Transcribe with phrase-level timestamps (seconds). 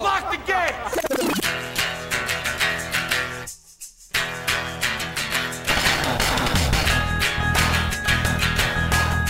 [0.00, 0.74] Lock the gate!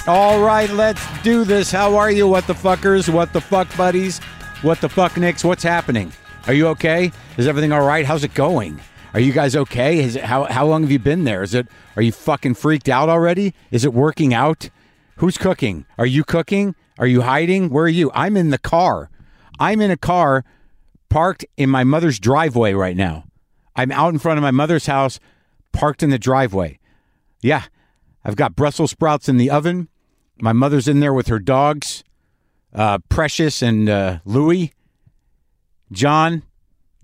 [0.06, 1.71] All right, let's do this.
[1.71, 3.12] How are you, what the fuckers?
[3.12, 4.21] What the fuck buddies?
[4.62, 5.45] What the fuck nicks?
[5.45, 6.12] What's happening?
[6.46, 7.13] Are you okay?
[7.37, 8.07] Is everything all right?
[8.07, 8.81] How's it going?
[9.13, 9.99] Are you guys okay?
[9.99, 11.43] Is it, how how long have you been there?
[11.43, 11.67] Is it
[11.97, 13.55] are you fucking freaked out already?
[13.71, 14.71] Is it working out?
[15.17, 15.85] Who's cooking?
[15.99, 16.77] Are you cooking?
[16.98, 17.71] Are you hiding?
[17.71, 18.11] Where are you?
[18.15, 19.11] I'm in the car.
[19.59, 20.45] I'm in a car
[21.11, 23.24] parked in my mother's driveway right now.
[23.77, 25.20] I'm out in front of my mother's house,
[25.73, 26.78] parked in the driveway.
[27.42, 27.64] Yeah,
[28.24, 29.88] I've got Brussels sprouts in the oven.
[30.41, 32.02] My mother's in there with her dogs,
[32.74, 34.73] uh, Precious and uh, Louie.
[35.92, 36.42] John,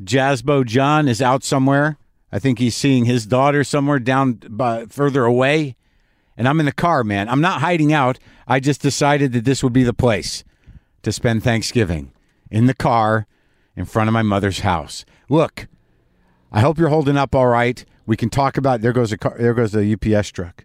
[0.02, 1.98] Jasbo John is out somewhere.
[2.32, 5.76] I think he's seeing his daughter somewhere down by, further away.
[6.36, 7.28] And I'm in the car, man.
[7.28, 8.18] I'm not hiding out.
[8.46, 10.44] I just decided that this would be the place
[11.02, 12.12] to spend Thanksgiving
[12.50, 13.26] in the car
[13.76, 15.04] in front of my mother's house.
[15.28, 15.68] Look,
[16.50, 17.84] I hope you're holding up all right.
[18.06, 20.64] We can talk about there goes a car, there goes a UPS truck.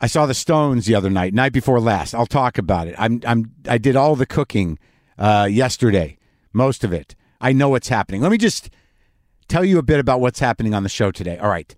[0.00, 2.14] I saw the Stones the other night, night before last.
[2.14, 2.94] I'll talk about it.
[2.98, 4.78] I'm I'm I did all the cooking
[5.18, 6.18] uh, yesterday,
[6.52, 7.14] most of it.
[7.40, 8.20] I know what's happening.
[8.20, 8.70] Let me just
[9.48, 11.38] tell you a bit about what's happening on the show today.
[11.38, 11.74] All right.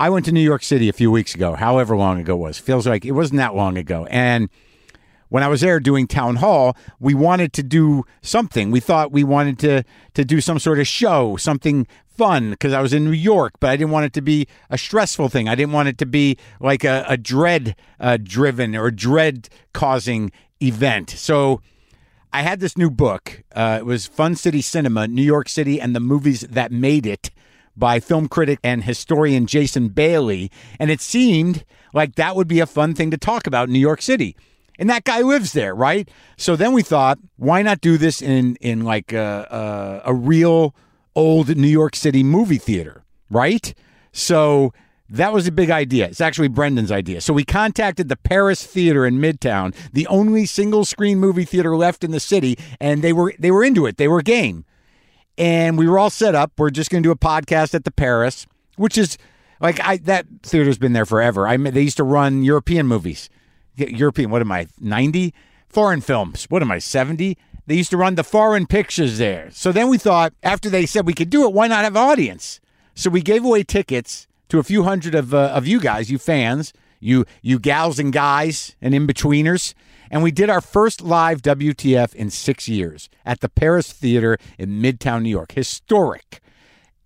[0.00, 2.58] I went to New York City a few weeks ago, however long ago it was.
[2.58, 4.06] Feels like it wasn't that long ago.
[4.06, 4.48] And
[5.32, 8.70] when I was there doing town hall, we wanted to do something.
[8.70, 12.82] We thought we wanted to to do some sort of show, something fun because I
[12.82, 15.48] was in New York, but I didn't want it to be a stressful thing.
[15.48, 20.32] I didn't want it to be like a, a dread uh, driven or dread causing
[20.60, 21.08] event.
[21.08, 21.62] So
[22.30, 23.42] I had this new book.
[23.54, 27.30] Uh, it was Fun City Cinema, New York City and the Movies That Made It
[27.74, 30.50] by film critic and historian Jason Bailey.
[30.78, 34.02] And it seemed like that would be a fun thing to talk about New York
[34.02, 34.36] City.
[34.82, 36.10] And that guy lives there, right?
[36.36, 40.74] So then we thought, why not do this in in like a, a, a real
[41.14, 43.72] old New York City movie theater, right?
[44.10, 44.72] So
[45.08, 46.06] that was a big idea.
[46.06, 47.20] It's actually Brendan's idea.
[47.20, 52.02] So we contacted the Paris Theater in Midtown, the only single screen movie theater left
[52.02, 53.98] in the city, and they were they were into it.
[53.98, 54.64] They were game.
[55.38, 56.50] And we were all set up.
[56.58, 59.16] We're just going to do a podcast at the Paris, which is
[59.60, 61.46] like I that theater's been there forever.
[61.46, 63.30] I they used to run European movies.
[63.76, 64.66] European, what am I?
[64.80, 65.34] 90
[65.68, 66.44] foreign films.
[66.48, 66.78] What am I?
[66.78, 67.36] 70?
[67.66, 69.48] They used to run the foreign pictures there.
[69.52, 72.60] So then we thought, after they said we could do it, why not have audience?
[72.94, 76.18] So we gave away tickets to a few hundred of uh, of you guys, you
[76.18, 79.72] fans, you you gals and guys and in betweeners,
[80.10, 84.82] and we did our first live WTF in six years at the Paris Theater in
[84.82, 85.52] Midtown New York.
[85.52, 86.40] Historic,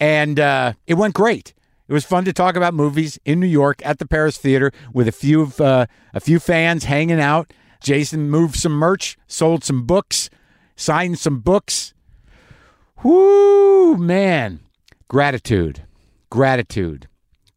[0.00, 1.54] and uh, it went great.
[1.88, 5.06] It was fun to talk about movies in New York at the Paris Theater with
[5.06, 7.52] a few of uh, a few fans hanging out.
[7.80, 10.28] Jason moved some merch, sold some books,
[10.74, 11.94] signed some books.
[13.04, 14.60] Whoo, man.
[15.08, 15.84] Gratitude.
[16.30, 17.06] Gratitude.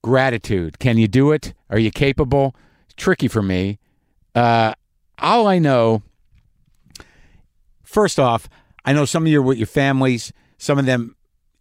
[0.03, 0.79] Gratitude.
[0.79, 1.53] Can you do it?
[1.69, 2.55] Are you capable?
[2.97, 3.79] Tricky for me.
[4.35, 4.73] Uh,
[5.17, 6.03] all I know,
[7.83, 8.47] first off,
[8.85, 10.31] I know some of you are with your families.
[10.57, 11.15] Some of them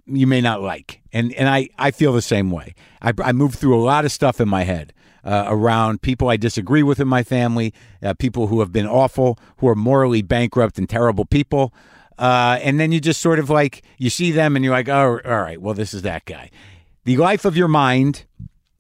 [0.07, 0.98] you may not like.
[1.13, 2.75] And and I, I feel the same way.
[3.01, 4.93] I, I move through a lot of stuff in my head
[5.25, 9.39] uh, around people I disagree with in my family, uh, people who have been awful,
[9.59, 11.73] who are morally bankrupt and terrible people.
[12.19, 15.21] Uh, and then you just sort of like, you see them and you're like, oh,
[15.25, 16.51] all right, well, this is that guy.
[17.05, 18.25] The life of your mind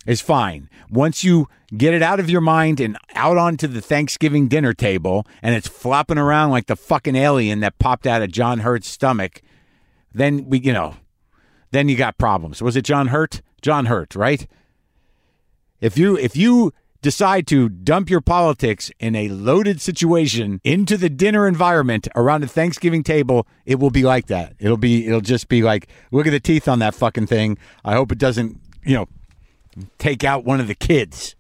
[0.06, 0.68] is fine.
[0.90, 5.26] Once you get it out of your mind and out onto the Thanksgiving dinner table
[5.42, 9.42] and it's flopping around like the fucking alien that popped out of John Hurt's stomach,
[10.12, 10.96] then we, you know,
[11.70, 12.62] then you got problems.
[12.62, 13.42] Was it John Hurt?
[13.62, 14.46] John Hurt, right?
[15.80, 21.08] If you if you decide to dump your politics in a loaded situation into the
[21.08, 24.54] dinner environment around a Thanksgiving table, it will be like that.
[24.58, 27.58] It'll be it'll just be like, look at the teeth on that fucking thing.
[27.84, 29.06] I hope it doesn't, you know,
[29.98, 31.36] take out one of the kids.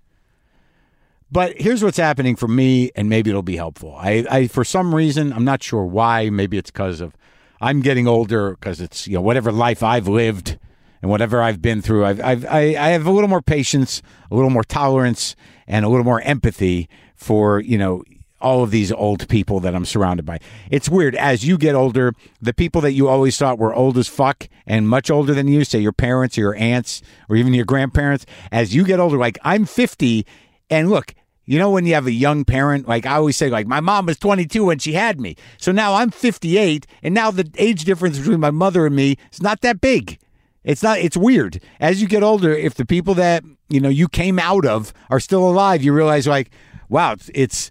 [1.30, 3.94] But here's what's happening for me, and maybe it'll be helpful.
[3.98, 6.30] I, I for some reason, I'm not sure why.
[6.30, 7.14] Maybe it's because of
[7.60, 10.58] I'm getting older because it's you know whatever life I've lived
[11.02, 12.04] and whatever I've been through.
[12.04, 15.36] I've, I've I, I have a little more patience, a little more tolerance,
[15.66, 18.04] and a little more empathy for you know
[18.40, 20.38] all of these old people that I'm surrounded by.
[20.70, 24.08] It's weird as you get older, the people that you always thought were old as
[24.08, 27.64] fuck and much older than you, say your parents or your aunts or even your
[27.64, 30.24] grandparents, as you get older, like I'm 50,
[30.70, 31.14] and look.
[31.48, 34.04] You know when you have a young parent, like I always say, like my mom
[34.04, 35.34] was 22 when she had me.
[35.56, 39.40] So now I'm 58, and now the age difference between my mother and me is
[39.40, 40.18] not that big.
[40.62, 40.98] It's not.
[40.98, 41.62] It's weird.
[41.80, 45.18] As you get older, if the people that you know you came out of are
[45.20, 46.50] still alive, you realize like,
[46.90, 47.70] wow, it's, it's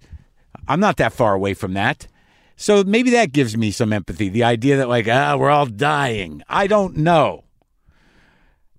[0.68, 2.07] I'm not that far away from that.
[2.56, 4.27] So maybe that gives me some empathy.
[4.27, 6.41] The idea that, like, ah, we're all dying.
[6.50, 7.44] I don't know.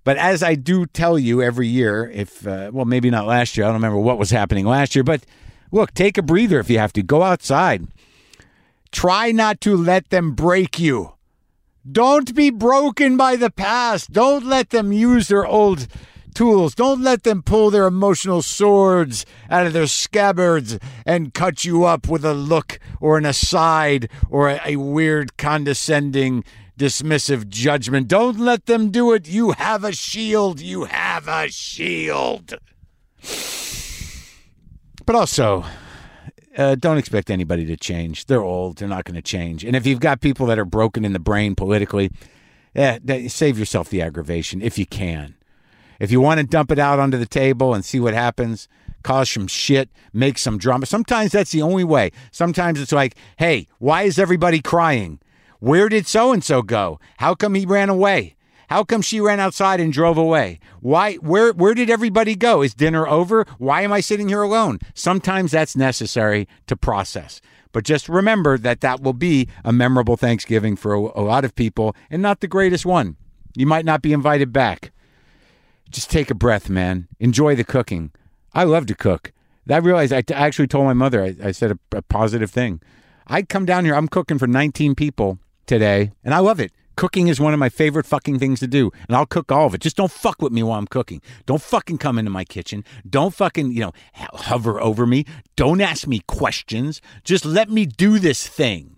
[0.03, 3.65] But as I do tell you every year, if, uh, well, maybe not last year,
[3.65, 5.23] I don't remember what was happening last year, but
[5.71, 7.03] look, take a breather if you have to.
[7.03, 7.87] Go outside.
[8.91, 11.13] Try not to let them break you.
[11.89, 14.11] Don't be broken by the past.
[14.11, 15.87] Don't let them use their old
[16.33, 16.75] tools.
[16.75, 22.07] Don't let them pull their emotional swords out of their scabbards and cut you up
[22.07, 26.43] with a look or an aside or a, a weird, condescending,
[26.79, 28.07] dismissive judgment.
[28.07, 29.27] Don't let them do it.
[29.27, 30.61] You have a shield.
[30.61, 32.55] You have a shield.
[35.05, 35.65] But also,
[36.57, 38.25] uh, don't expect anybody to change.
[38.25, 38.77] They're old.
[38.77, 39.65] They're not going to change.
[39.65, 42.11] And if you've got people that are broken in the brain politically,
[42.73, 42.97] yeah,
[43.27, 45.35] save yourself the aggravation if you can.
[45.99, 48.69] If you want to dump it out onto the table and see what happens,
[49.03, 50.85] cause some shit, make some drama.
[50.85, 52.11] Sometimes that's the only way.
[52.31, 55.19] Sometimes it's like, hey, why is everybody crying?
[55.59, 57.01] Where did so and so go?
[57.17, 58.37] How come he ran away?
[58.69, 60.59] How come she ran outside and drove away?
[60.79, 62.61] Why where where did everybody go?
[62.61, 63.45] Is dinner over?
[63.57, 64.79] Why am I sitting here alone?
[64.93, 67.41] Sometimes that's necessary to process.
[67.73, 71.55] But just remember that that will be a memorable Thanksgiving for a, a lot of
[71.55, 73.17] people and not the greatest one.
[73.53, 74.93] You might not be invited back.
[75.89, 77.09] Just take a breath, man.
[77.19, 78.11] Enjoy the cooking.
[78.53, 79.33] I love to cook.
[79.69, 82.49] I realized I, t- I actually told my mother, I, I said a, a positive
[82.49, 82.81] thing.
[83.27, 85.37] I'd come down here, I'm cooking for 19 people
[85.69, 86.73] today, and I love it.
[86.97, 89.73] Cooking is one of my favorite fucking things to do, and I'll cook all of
[89.73, 89.79] it.
[89.79, 91.21] Just don't fuck with me while I'm cooking.
[91.45, 92.83] Don't fucking come into my kitchen.
[93.09, 95.23] Don't fucking, you know, hover over me.
[95.55, 97.01] Don't ask me questions.
[97.23, 98.97] Just let me do this thing.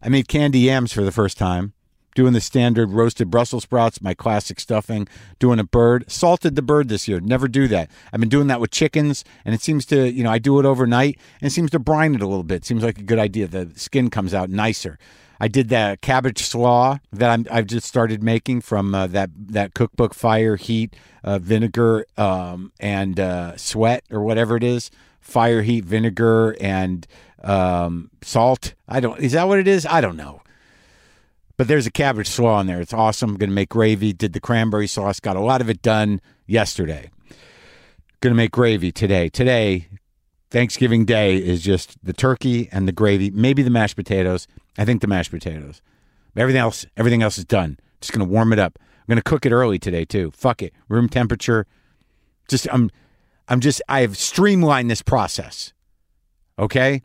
[0.00, 1.72] I made candy yams for the first time,
[2.14, 5.08] doing the standard roasted Brussels sprouts, my classic stuffing,
[5.40, 6.08] doing a bird.
[6.08, 7.18] Salted the bird this year.
[7.18, 7.90] Never do that.
[8.12, 10.66] I've been doing that with chickens, and it seems to, you know, I do it
[10.66, 12.64] overnight, and it seems to brine it a little bit.
[12.64, 13.48] Seems like a good idea.
[13.48, 14.96] The skin comes out nicer.
[15.40, 19.72] I did that cabbage slaw that i have just started making from uh, that that
[19.74, 20.94] cookbook Fire Heat
[21.24, 24.90] uh, Vinegar um, and uh, Sweat or whatever it is.
[25.20, 27.06] Fire Heat Vinegar and
[27.42, 28.74] um, salt.
[28.86, 29.18] I don't.
[29.20, 29.86] Is that what it is?
[29.86, 30.42] I don't know.
[31.56, 32.80] But there's a cabbage slaw in there.
[32.80, 33.36] It's awesome.
[33.36, 34.12] Going to make gravy.
[34.12, 35.20] Did the cranberry sauce.
[35.20, 37.10] Got a lot of it done yesterday.
[38.20, 39.28] Going to make gravy today.
[39.28, 39.88] Today,
[40.50, 44.48] Thanksgiving Day is just the turkey and the gravy, maybe the mashed potatoes.
[44.80, 45.82] I think the mashed potatoes.
[46.34, 47.78] Everything else, everything else is done.
[48.00, 48.78] Just gonna warm it up.
[48.80, 50.30] I'm gonna cook it early today too.
[50.30, 51.66] Fuck it, room temperature.
[52.48, 52.90] Just I'm,
[53.46, 55.74] I'm just I have streamlined this process.
[56.58, 57.02] Okay,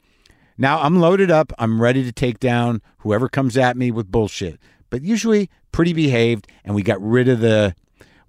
[0.57, 1.51] now I'm loaded up.
[1.59, 4.57] I'm ready to take down whoever comes at me with bullshit.
[4.89, 7.75] But usually pretty behaved, and we got rid of the,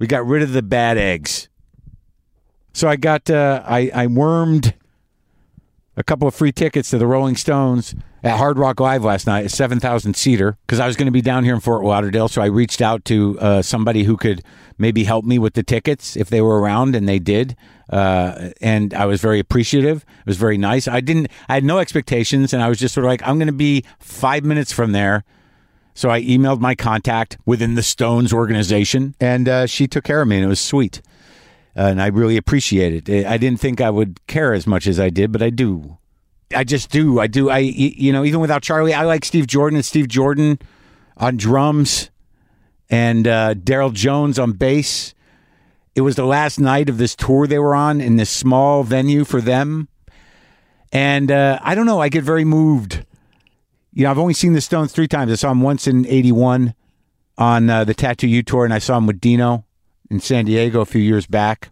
[0.01, 1.49] we got rid of the bad eggs.
[2.73, 4.75] So I got uh, I I wormed
[5.97, 9.47] a couple of free tickets to the Rolling Stones at Hard Rock Live last night,
[9.47, 12.29] a 7,000 seater, because I was going to be down here in Fort Lauderdale.
[12.29, 14.43] So I reached out to uh, somebody who could
[14.79, 17.57] maybe help me with the tickets if they were around, and they did.
[17.89, 20.05] Uh, and I was very appreciative.
[20.21, 20.87] It was very nice.
[20.87, 23.47] I didn't, I had no expectations, and I was just sort of like, I'm going
[23.47, 25.25] to be five minutes from there.
[25.95, 30.29] So I emailed my contact within the Stones organization, and uh, she took care of
[30.29, 31.01] me, and it was sweet
[31.77, 33.27] and I really appreciate it.
[33.27, 35.99] I didn't think I would care as much as I did, but I do.
[36.55, 37.21] I just do.
[37.21, 37.51] I do.
[37.51, 40.59] I you know even without Charlie, I like Steve Jordan and Steve Jordan
[41.19, 42.11] on drums,
[42.89, 45.15] and uh, Darryl Jones on bass.
[45.95, 49.25] It was the last night of this tour they were on in this small venue
[49.25, 49.89] for them,
[50.93, 52.01] and uh, I don't know.
[52.01, 53.05] I get very moved.
[53.93, 55.33] You know, I've only seen the Stones three times.
[55.33, 56.75] I saw them once in '81
[57.37, 59.66] on uh, the Tattoo You tour, and I saw them with Dino
[60.11, 61.71] in San Diego a few years back.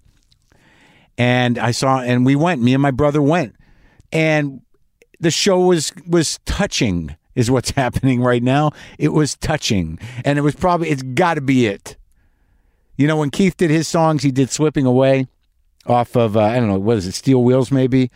[1.16, 2.62] And I saw, and we went.
[2.62, 3.54] Me and my brother went,
[4.12, 4.60] and
[5.20, 7.16] the show was was touching.
[7.36, 8.72] Is what's happening right now.
[8.98, 11.96] It was touching, and it was probably it's got to be it.
[12.96, 15.28] You know, when Keith did his songs, he did "Slipping Away"
[15.86, 18.10] off of uh, I don't know what is it, Steel Wheels maybe.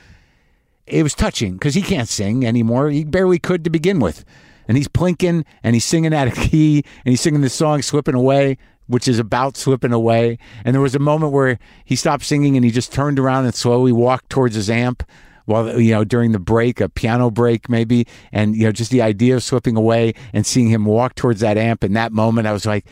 [0.87, 2.91] It was touching because he can't sing anymore.
[2.91, 4.25] He barely could to begin with,
[4.67, 8.15] and he's plinking and he's singing out of key and he's singing this song "Slipping
[8.15, 8.59] Away."
[8.89, 10.39] Which is about slipping away.
[10.65, 13.55] And there was a moment where he stopped singing and he just turned around and
[13.55, 15.05] slowly walked towards his amp
[15.49, 19.01] while you know during the break, a piano break maybe, and you know just the
[19.01, 22.53] idea of slipping away and seeing him walk towards that amp in that moment, I
[22.53, 22.85] was like,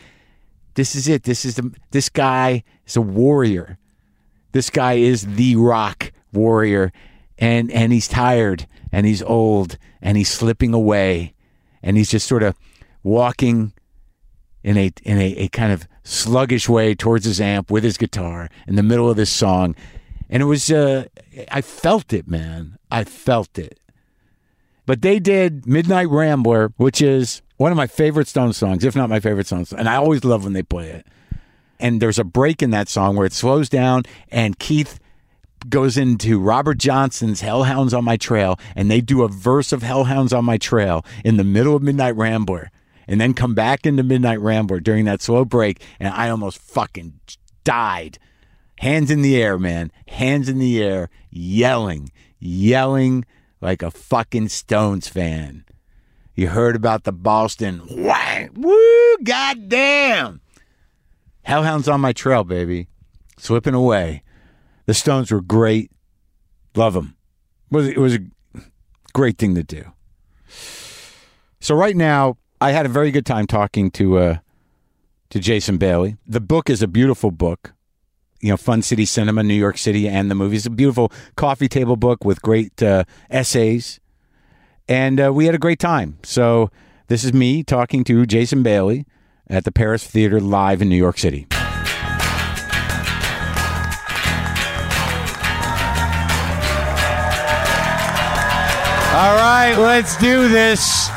[0.73, 1.23] this is it.
[1.23, 3.77] This is the this guy is a warrior.
[4.53, 6.91] This guy is the rock warrior,
[7.37, 11.35] and and he's tired and he's old and he's slipping away,
[11.83, 12.55] and he's just sort of
[13.03, 13.71] walking
[14.67, 18.49] in a in a, a kind of sluggish way towards his amp with his guitar
[18.67, 19.77] in the middle of this song,
[20.29, 21.05] and it was uh,
[21.49, 22.77] I felt it, man.
[22.91, 23.79] I felt it,
[24.85, 29.09] But they did Midnight Rambler, which is one of my favorite Stone songs, if not
[29.09, 29.79] my favorite Stone song.
[29.79, 31.07] And I always love when they play it.
[31.79, 34.99] And there's a break in that song where it slows down and Keith
[35.69, 40.33] goes into Robert Johnson's Hellhounds on My Trail and they do a verse of Hellhounds
[40.33, 42.69] on My Trail in the middle of Midnight Rambler
[43.07, 47.19] and then come back into Midnight Rambler during that slow break and I almost fucking
[47.63, 48.19] died.
[48.79, 49.91] Hands in the air, man.
[50.07, 53.25] Hands in the air, yelling, yelling
[53.61, 55.65] like a fucking Stones fan.
[56.35, 57.79] You heard about the Boston.
[57.89, 60.41] Whang, woo, goddamn.
[61.41, 62.87] Hellhounds on my trail, baby.
[63.37, 64.21] Slipping away.
[64.85, 65.91] The Stones were great.
[66.75, 67.15] Love them.
[67.71, 68.19] It was, it was a
[69.13, 69.83] great thing to do.
[71.59, 74.37] So right now, I had a very good time talking to uh,
[75.29, 76.17] to Jason Bailey.
[76.25, 77.73] The book is a beautiful book.
[78.41, 80.65] You know, Fun City Cinema, New York City, and the movies.
[80.65, 83.99] A beautiful coffee table book with great uh, essays,
[84.87, 86.17] and uh, we had a great time.
[86.23, 86.71] So
[87.07, 89.05] this is me talking to Jason Bailey
[89.47, 91.47] at the Paris Theater live in New York City.
[99.13, 101.09] All right, let's do this.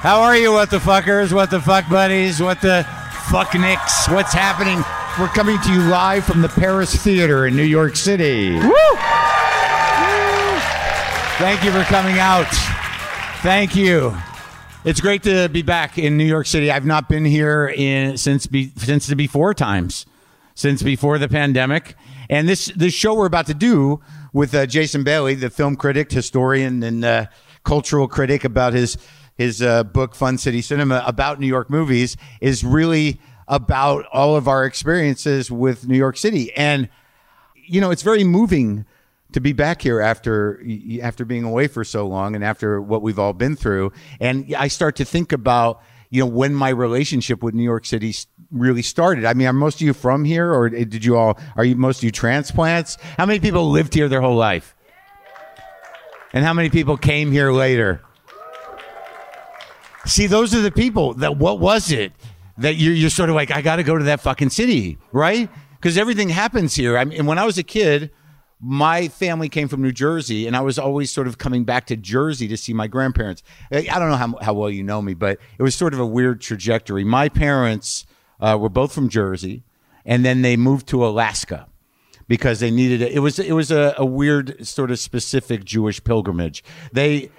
[0.00, 2.86] How are you, what the fuckers, what the fuck buddies, what the
[3.30, 4.08] fuck nicks?
[4.08, 4.82] What's happening?
[5.20, 8.52] We're coming to you live from the Paris Theater in New York City.
[8.52, 8.72] Woo!
[11.36, 12.48] Thank you for coming out.
[13.42, 14.16] Thank you.
[14.86, 16.70] It's great to be back in New York City.
[16.70, 20.06] I've not been here in since be, since the before times,
[20.54, 21.94] since before the pandemic.
[22.30, 24.00] And this this show we're about to do
[24.32, 27.26] with uh, Jason Bailey, the film critic, historian, and uh,
[27.64, 28.96] cultural critic, about his
[29.40, 33.18] his uh, book Fun City Cinema about New York movies, is really
[33.48, 36.52] about all of our experiences with New York City.
[36.52, 36.90] And
[37.54, 38.84] you know, it's very moving
[39.32, 40.62] to be back here after
[41.00, 43.92] after being away for so long and after what we've all been through.
[44.20, 45.80] And I start to think about
[46.10, 48.14] you know when my relationship with New York City
[48.50, 49.24] really started.
[49.24, 51.38] I mean, are most of you from here, or did you all?
[51.56, 52.98] Are you most of you transplants?
[53.16, 54.76] How many people lived here their whole life?
[56.34, 58.02] And how many people came here later?
[60.06, 61.36] See, those are the people that.
[61.36, 62.12] What was it
[62.58, 63.50] that you're, you're sort of like?
[63.50, 65.48] I got to go to that fucking city, right?
[65.76, 66.96] Because everything happens here.
[66.98, 68.10] I mean, when I was a kid
[68.60, 71.96] my family came from New Jersey, and I was always sort of coming back to
[71.96, 73.42] Jersey to see my grandparents.
[73.72, 76.06] I don't know how, how well you know me, but it was sort of a
[76.06, 77.02] weird trajectory.
[77.02, 78.06] My parents
[78.38, 79.64] uh, were both from Jersey,
[80.04, 81.68] and then they moved to Alaska
[82.28, 83.12] because they needed it.
[83.12, 86.62] It was it was a, a weird sort of specific Jewish pilgrimage.
[86.92, 87.30] They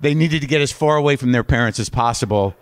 [0.00, 2.54] they needed to get as far away from their parents as possible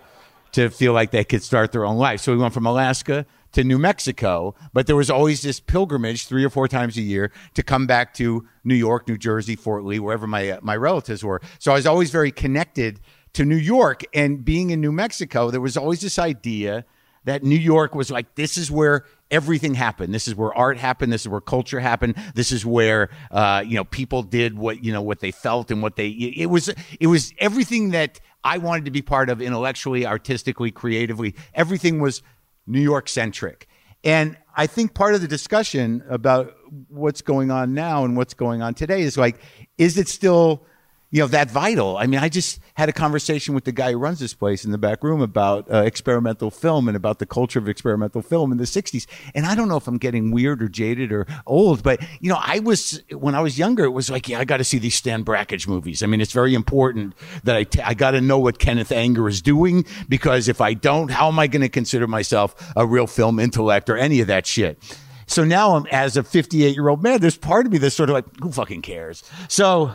[0.53, 2.21] to feel like they could start their own life.
[2.21, 6.45] So we went from Alaska to New Mexico, but there was always this pilgrimage three
[6.45, 9.99] or four times a year to come back to New York, New Jersey, Fort Lee,
[9.99, 11.41] wherever my uh, my relatives were.
[11.59, 13.01] So I was always very connected
[13.37, 16.87] to New York and being in New Mexico, there was always this idea
[17.27, 20.15] that New York was like this is where everything happened.
[20.15, 21.13] This is where art happened.
[21.13, 22.15] This is where culture happened.
[22.35, 25.83] This is where uh, you know people did what you know what they felt and
[25.83, 26.09] what they.
[26.09, 31.35] It was it was everything that I wanted to be part of intellectually, artistically, creatively.
[31.53, 32.23] Everything was
[32.67, 33.69] New York centric.
[34.05, 36.55] And I think part of the discussion about
[36.89, 39.41] what's going on now and what's going on today is like,
[39.79, 40.65] is it still
[41.11, 41.97] you know that vital.
[41.97, 44.71] I mean, I just had a conversation with the guy who runs this place in
[44.71, 48.59] the back room about uh, experimental film and about the culture of experimental film in
[48.59, 49.07] the '60s.
[49.35, 52.39] And I don't know if I'm getting weird or jaded or old, but you know,
[52.41, 54.95] I was when I was younger, it was like, yeah, I got to see these
[54.95, 56.03] Stan Brakhage movies.
[56.03, 57.15] I mean, it's very important
[57.45, 60.75] that I t- I got to know what Kenneth Anger is doing because if I
[60.75, 64.27] don't, how am I going to consider myself a real film intellect or any of
[64.27, 64.79] that shit?
[65.27, 68.11] So now, I'm, as a 58 year old man, there's part of me that's sort
[68.11, 69.25] of like, who fucking cares?
[69.49, 69.93] So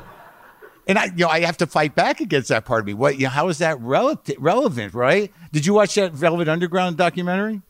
[0.91, 2.93] and I, you know, I have to fight back against that part of me.
[2.93, 4.37] What, you know, how is that relevant?
[4.37, 5.31] Relevant, right?
[5.53, 7.61] Did you watch that Velvet Underground documentary?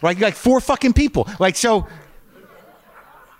[0.00, 1.28] Right, like four fucking people.
[1.38, 1.86] Like so,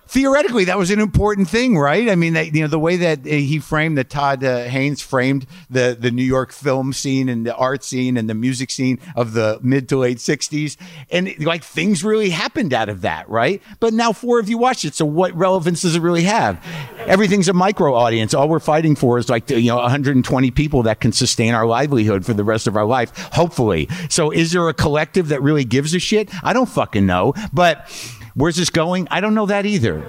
[0.06, 2.08] theoretically that was an important thing, right?
[2.08, 5.00] I mean, that, you know, the way that uh, he framed that Todd uh, Haynes
[5.00, 8.98] framed the the New York film scene and the art scene and the music scene
[9.14, 10.76] of the mid to late '60s,
[11.10, 13.62] and like things really happened out of that, right?
[13.80, 16.62] But now four of you watched it, so what relevance does it really have?
[17.00, 18.34] Everything's a micro audience.
[18.34, 22.24] All we're fighting for is like you know 120 people that can sustain our livelihood
[22.24, 23.88] for the rest of our life, hopefully.
[24.08, 26.30] So, is there a collective that really gives a shit?
[26.44, 27.88] I don't fucking know, but
[28.36, 29.08] Where's this going?
[29.10, 30.06] I don't know that either.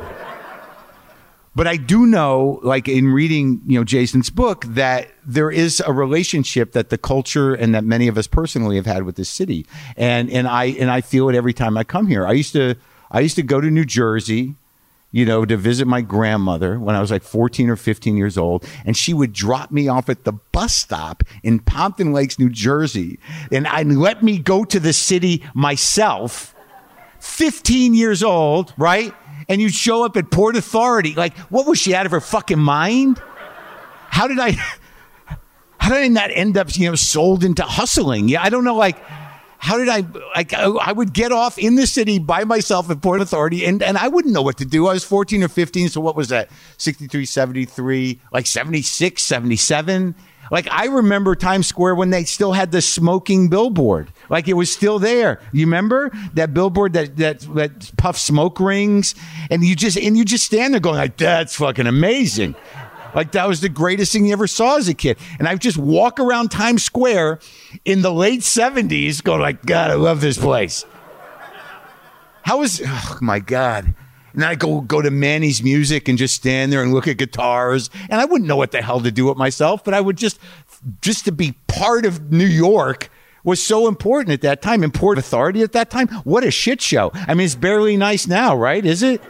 [1.55, 5.91] But I do know, like in reading, you know, Jason's book, that there is a
[5.91, 9.65] relationship that the culture and that many of us personally have had with this city,
[9.95, 12.27] and and I and I feel it every time I come here.
[12.27, 12.75] I used to
[13.09, 14.53] I used to go to New Jersey,
[15.11, 18.63] you know, to visit my grandmother when I was like 14 or 15 years old.
[18.85, 23.19] And she would drop me off at the bus stop in Pompton Lakes, New Jersey.
[23.51, 26.53] And I'd let me go to the city myself,
[27.19, 29.13] 15 years old, right?
[29.49, 31.13] And you'd show up at Port Authority.
[31.13, 33.21] Like, what was she out of her fucking mind?
[34.09, 34.51] How did I,
[35.79, 38.29] how did I not end up, you know, sold into hustling?
[38.29, 38.97] Yeah, I don't know, like,
[39.59, 40.03] how did I
[40.35, 43.97] like I would get off in the city by myself at Port Authority and, and
[43.97, 44.87] I wouldn't know what to do.
[44.87, 46.49] I was 14 or 15, so what was that?
[46.77, 50.15] 63, 73, like 76, 77.
[50.51, 54.11] Like I remember Times Square when they still had the smoking billboard.
[54.29, 55.41] Like it was still there.
[55.51, 59.15] You remember that billboard that that that puff smoke rings
[59.49, 62.55] and you just and you just stand there going like that's fucking amazing.
[63.15, 65.17] Like that was the greatest thing you ever saw as a kid.
[65.39, 67.39] And I just walk around Times Square
[67.83, 70.85] in the late 70s going like, God, I love this place.
[72.43, 73.95] How was, oh my God.
[74.37, 77.89] And I go go to Manny's music and just stand there and look at guitars.
[78.07, 80.39] And I wouldn't know what the hell to do with myself, but I would just,
[81.01, 83.09] just to be part of New York
[83.43, 84.83] was so important at that time.
[84.83, 86.07] Important authority at that time.
[86.23, 87.11] What a shit show.
[87.13, 88.85] I mean, it's barely nice now, right?
[88.85, 89.21] Is it?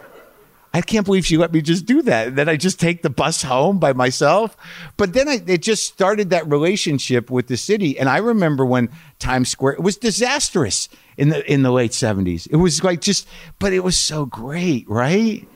[0.78, 2.36] I can't believe she let me just do that.
[2.36, 4.56] Then I just take the bus home by myself.
[4.96, 7.98] But then I, it just started that relationship with the city.
[7.98, 12.46] And I remember when Times Square it was disastrous in the in the late seventies.
[12.46, 15.48] It was like just, but it was so great, right?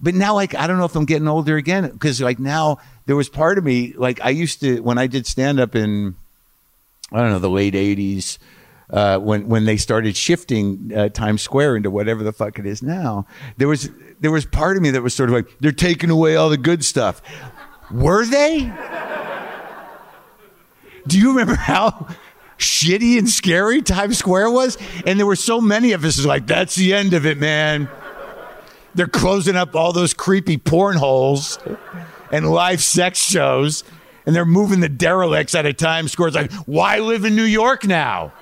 [0.00, 3.16] But now, like, I don't know if I'm getting older again because, like, now there
[3.16, 6.14] was part of me, like, I used to when I did stand up in,
[7.10, 8.38] I don't know, the late '80s
[8.90, 12.82] uh, when when they started shifting uh, Times Square into whatever the fuck it is
[12.82, 13.26] now,
[13.56, 13.90] there was
[14.20, 16.56] there was part of me that was sort of like they're taking away all the
[16.56, 17.20] good stuff.
[17.90, 18.72] Were they?
[21.06, 22.08] Do you remember how
[22.58, 24.76] shitty and scary Times Square was?
[25.06, 27.88] And there were so many of us like that's the end of it, man.
[28.94, 31.58] They're closing up all those creepy porn holes
[32.32, 33.84] and live sex shows,
[34.26, 36.28] and they're moving the derelicts out of Times Square.
[36.28, 38.32] It's like, why live in New York now?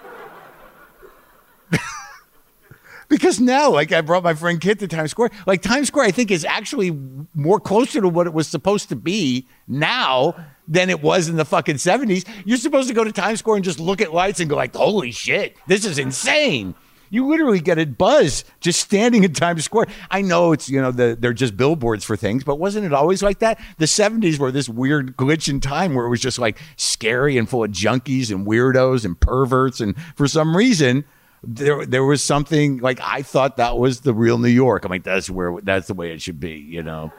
[3.09, 5.31] Because now, like I brought my friend Kit to Times Square.
[5.47, 6.97] Like Times Square, I think is actually
[7.35, 10.35] more closer to what it was supposed to be now
[10.69, 12.25] than it was in the fucking seventies.
[12.45, 14.75] You're supposed to go to Times Square and just look at lights and go like,
[14.75, 16.75] "Holy shit, this is insane."
[17.09, 19.87] You literally get a buzz just standing in Times Square.
[20.11, 23.23] I know it's you know the, they're just billboards for things, but wasn't it always
[23.23, 23.61] like that?
[23.79, 27.49] The '70s were this weird glitch in time where it was just like scary and
[27.49, 31.05] full of junkies and weirdos and perverts, and for some reason
[31.47, 34.85] there there was something like I thought that was the real New York.
[34.85, 37.13] I'm like, that's where that's the way it should be, you know.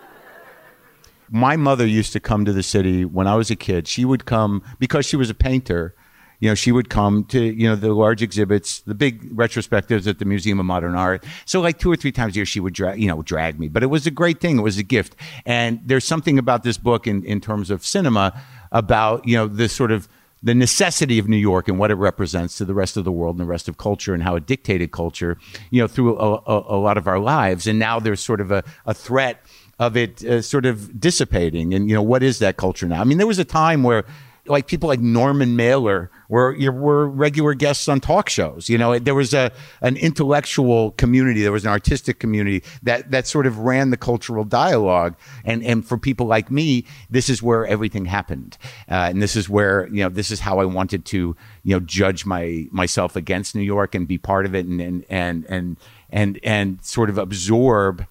[1.30, 3.88] My mother used to come to the city when I was a kid.
[3.88, 5.94] She would come because she was a painter.
[6.40, 10.20] You know, she would come to you know the large exhibits, the big retrospectives at
[10.20, 11.24] the Museum of Modern Art.
[11.46, 13.70] So like two or three times a year, she would drag you know drag me.
[13.70, 14.60] But it was a great thing.
[14.60, 15.16] It was a gift.
[15.46, 18.40] And there's something about this book in in terms of cinema
[18.72, 20.08] about you know this sort of
[20.44, 23.36] the necessity of New York and what it represents to the rest of the world
[23.36, 25.38] and the rest of culture and how it dictated culture,
[25.72, 27.68] you know, through a, a, a lot of our lives.
[27.68, 29.44] And now there's sort of a, a threat
[29.80, 31.74] of it uh, sort of dissipating.
[31.74, 33.02] And, you know, what is that culture now?
[33.02, 34.06] I mean, there was a time where
[34.50, 38.70] like people like Norman Mailer were were regular guests on talk shows.
[38.70, 43.28] You know, there was a an intellectual community, there was an artistic community that that
[43.28, 45.16] sort of ran the cultural dialogue.
[45.46, 48.58] And and for people like me, this is where everything happened,
[48.90, 51.80] uh, and this is where you know this is how I wanted to you know
[51.80, 55.78] judge my myself against New York and be part of it and and and and
[56.10, 58.06] and, and sort of absorb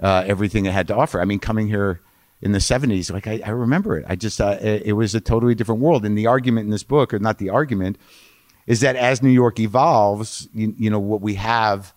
[0.00, 1.20] uh, everything it had to offer.
[1.20, 2.00] I mean, coming here
[2.42, 4.04] in the 70s like i, I remember it.
[4.08, 6.04] I just uh, it, was a totally different world.
[6.04, 7.98] And the argument in this book or not the argument
[8.66, 11.94] is that as new york evolves you, you know what we have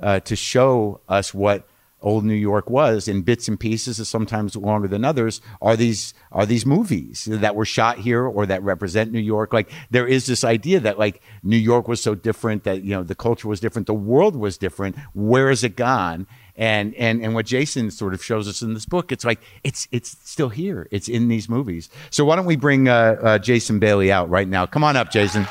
[0.00, 1.68] uh, to show us what
[2.02, 6.46] old new york was in bits and pieces sometimes longer than others are these are
[6.46, 9.52] these movies that were shot here or that represent new york.
[9.52, 13.02] Like there is this idea that like new york was so different that you know
[13.02, 14.96] the culture was different the world was different.
[15.12, 16.26] Where is it gone
[16.60, 19.88] and and and what Jason sort of shows us in this book, it's like it's
[19.90, 20.86] it's still here.
[20.90, 21.88] It's in these movies.
[22.10, 24.66] So why don't we bring uh, uh, Jason Bailey out right now?
[24.66, 25.46] Come on up, Jason.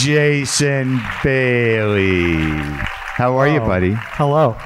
[0.00, 2.34] Jason Bailey.
[3.16, 3.94] How are you, buddy?
[3.94, 4.56] Hello.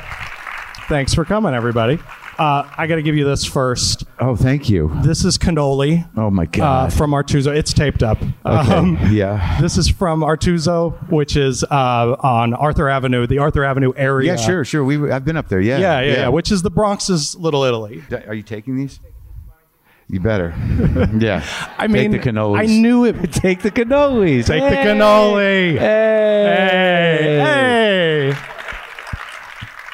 [0.89, 2.01] Thanks for coming, everybody.
[2.39, 4.05] Uh, I got to give you this first.
[4.19, 4.91] Oh, thank you.
[5.03, 6.09] This is cannoli.
[6.17, 6.93] Oh my Uh, god.
[6.93, 7.55] from Artuso.
[7.55, 8.19] It's taped up.
[8.45, 9.11] okay.
[9.13, 9.61] yeah.
[9.61, 14.33] This is from Artuso, which is uh, on Arthur Avenue, the Arthur Avenue area.
[14.33, 14.83] Yeah, sure, sure.
[14.85, 15.61] We I've been up there.
[15.61, 15.79] Yeah.
[15.79, 16.29] Yeah, yeah, yeah.
[16.29, 18.03] Which is the Bronx's Little Italy.
[18.27, 18.99] Are you taking these?
[20.09, 20.55] You better.
[21.19, 21.45] Yeah.
[21.79, 22.59] I mean, Take the cannolis.
[22.59, 23.17] I knew it.
[23.21, 24.47] Would take the cannolis.
[24.47, 25.79] Take the cannoli.
[25.79, 27.34] Hey, hey.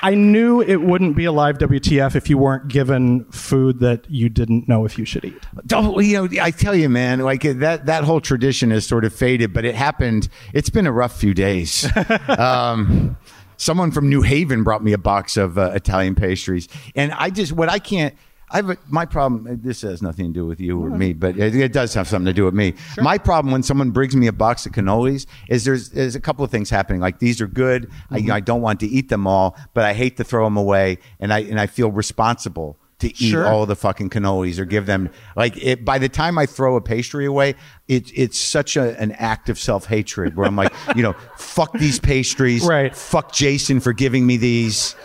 [0.03, 4.29] I knew it wouldn't be a live WTF if you weren't given food that you
[4.29, 5.43] didn't know if you should eat.
[5.67, 9.15] Don't, you know, I tell you, man, like that, that whole tradition has sort of
[9.15, 10.29] faded, but it happened.
[10.55, 11.87] It's been a rough few days.
[12.29, 13.17] um,
[13.59, 16.69] someone from New Haven brought me a box of uh, Italian pastries.
[16.95, 18.15] And I just, what I can't,
[18.51, 19.61] I have a, my problem.
[19.63, 22.27] This has nothing to do with you or me, but it, it does have something
[22.27, 22.75] to do with me.
[22.99, 26.45] My problem when someone brings me a box of cannolis is there's there's a couple
[26.45, 27.01] of things happening.
[27.01, 27.91] Like these are good.
[28.11, 28.33] I, Mm-hmm.
[28.33, 31.33] I don't want to eat them all, but I hate to throw them away, and
[31.33, 33.47] I and I feel responsible to eat Sure.
[33.47, 35.85] all the fucking cannolis or give them like it.
[35.87, 37.55] By the time I throw a pastry away,
[37.89, 41.73] it, it's such a, an act of self hatred where I'm like, you know, fuck
[41.73, 42.95] these pastries, Right.
[42.95, 44.97] Fuck Jason for giving me these.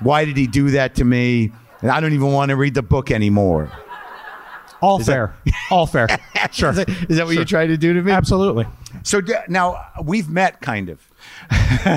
[0.00, 1.50] Why did he do that to me?
[1.82, 3.70] And I don't even want to read the book anymore.
[4.80, 5.34] All fair.
[5.70, 6.08] All fair.
[6.50, 6.70] Sure.
[6.70, 8.10] Is that, is that what you're trying to do to me?
[8.10, 8.66] Absolutely.
[9.04, 11.08] So d- now we've met, kind of,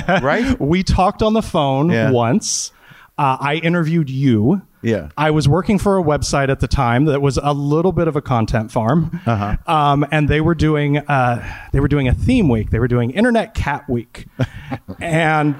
[0.23, 0.59] right?
[0.59, 2.11] We talked on the phone Yeah.
[2.11, 2.71] once.
[3.17, 4.61] Uh, I interviewed you.
[4.81, 5.09] Yeah.
[5.17, 8.15] I was working for a website at the time that was a little bit of
[8.15, 9.57] a content farm, uh-huh.
[9.65, 12.69] um, and they were doing uh, they were doing a theme week.
[12.69, 14.27] They were doing Internet Cat Week,
[14.99, 15.55] and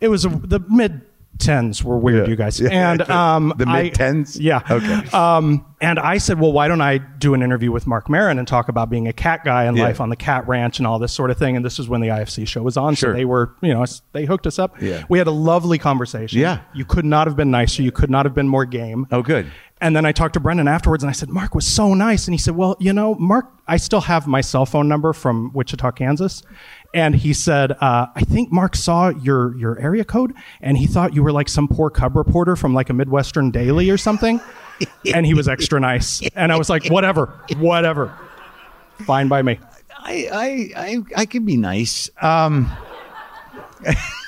[0.00, 1.02] it was the mid
[1.38, 2.30] tens were weird, Yeah.
[2.30, 2.60] you guys.
[2.60, 2.68] Yeah.
[2.92, 4.38] And um, The mid-tens?
[4.38, 4.60] yeah.
[4.70, 5.08] Okay.
[5.16, 8.48] Um, and I said, well, why don't I do an interview with Marc Maron and
[8.48, 9.84] talk about being a cat guy and Yeah.
[9.84, 11.54] life on the cat ranch and all this sort of thing.
[11.56, 13.12] And this is when the IFC show was on, Sure.
[13.12, 14.82] so they were, you know, they hooked us up.
[14.82, 15.04] Yeah.
[15.08, 16.40] We had a lovely conversation.
[16.40, 16.60] Yeah.
[16.74, 17.82] You could not have been nicer.
[17.82, 19.06] You could not have been more game.
[19.12, 19.46] Oh, good.
[19.80, 22.26] And then I talked to Brendan afterwards and I said, Marc was so nice.
[22.26, 25.52] And he said, Well, you know, Marc, I still have my cell phone number from
[25.52, 26.42] Wichita, Kansas.
[26.94, 31.14] And he said, uh, I think Marc saw your, your area code and he thought
[31.14, 34.40] you were like some poor cub reporter from like a Midwestern daily or something.
[35.14, 36.26] and he was extra nice.
[36.34, 37.26] And I was like, Whatever,
[37.58, 38.12] whatever.
[39.04, 39.60] Fine by me.
[39.96, 42.10] I I I, I can be nice.
[42.20, 42.70] Um,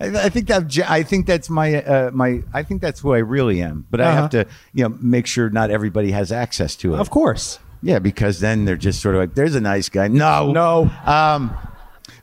[0.00, 3.18] I, I think that I think that's my uh, my I think that's who I
[3.18, 3.86] really am.
[3.90, 7.00] But I have to you know make sure not everybody has access to it.
[7.00, 7.58] Of course.
[7.82, 10.90] Yeah, because then they're just sort of like, "There's a nice guy." No, No.
[11.06, 11.56] Um,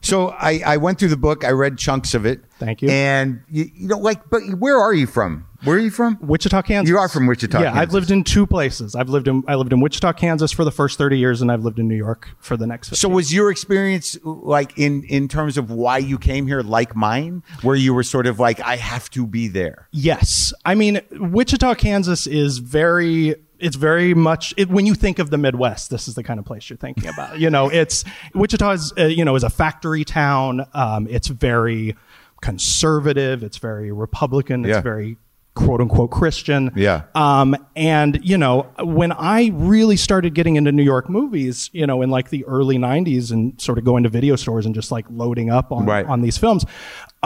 [0.07, 1.43] so I, I went through the book.
[1.43, 2.41] I read chunks of it.
[2.59, 2.89] Thank you.
[2.89, 5.45] And you, you know, like, but where are you from?
[5.63, 6.19] Where are you from?
[6.21, 6.89] Wichita, Kansas.
[6.89, 8.93] You are from Wichita, Yeah, I've lived in two places.
[8.95, 11.63] I've lived in I lived in Wichita, Kansas for the first thirty years, and I've
[11.63, 12.89] lived in New York for the next.
[12.89, 12.99] 50.
[12.99, 17.43] So was your experience like in in terms of why you came here like mine,
[17.63, 19.87] where you were sort of like, I have to be there.
[19.91, 20.53] Yes.
[20.63, 25.37] I mean, Wichita, Kansas is very, it's very much, it, when you think of the
[25.37, 27.39] Midwest, this is the kind of place you're thinking about.
[27.39, 30.65] You know, it's, Wichita is, uh, you know, is a factory town.
[30.73, 31.95] Um, it's very
[32.41, 33.43] conservative.
[33.43, 34.65] It's very Republican.
[34.65, 34.81] It's Yeah.
[34.81, 35.17] very
[35.53, 36.71] quote unquote Christian.
[36.75, 37.01] Yeah.
[37.15, 42.01] Um, and you know, when I really started getting into New York movies, you know,
[42.03, 45.05] in like the early '90s, and sort of going to video stores and just like
[45.09, 46.05] loading up on Right.
[46.05, 46.63] on these films,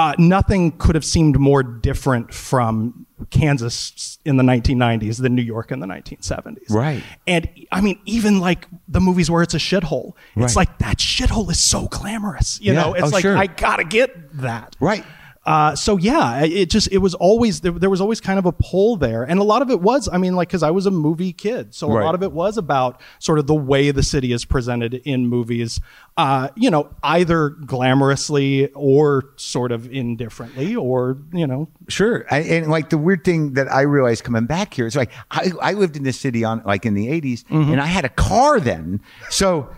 [0.02, 5.72] uh, nothing could have seemed more different from Kansas in the 1990s than New York
[5.72, 6.70] in the 1970s.
[6.70, 7.04] Right.
[7.28, 10.68] And I mean, even like the movies where it's a shithole, it's Right.
[10.68, 12.60] like that shithole is so glamorous.
[12.62, 12.82] You Yeah.
[12.82, 13.38] know, it's Oh, like sure.
[13.38, 14.10] I gotta get
[14.42, 14.76] that.
[14.80, 15.06] Right.
[15.43, 18.51] Uh, so yeah, it just it was always there, there was always kind of a
[18.51, 20.91] pull there, and a lot of it was I mean like because I was a
[20.91, 24.34] movie kid, so a lot of it was about sort of the way the city
[24.34, 25.82] is presented in movies,
[26.15, 32.25] uh, you know, either glamorously or sort of indifferently, or you know, Sure.
[32.30, 35.51] I, and like the weird thing that I realized coming back here is like I,
[35.62, 37.71] I lived in this city on like in the 80s Mm-hmm.
[37.71, 39.01] and I had a car then.
[39.32, 39.69] So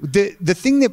[0.00, 0.90] the the thing that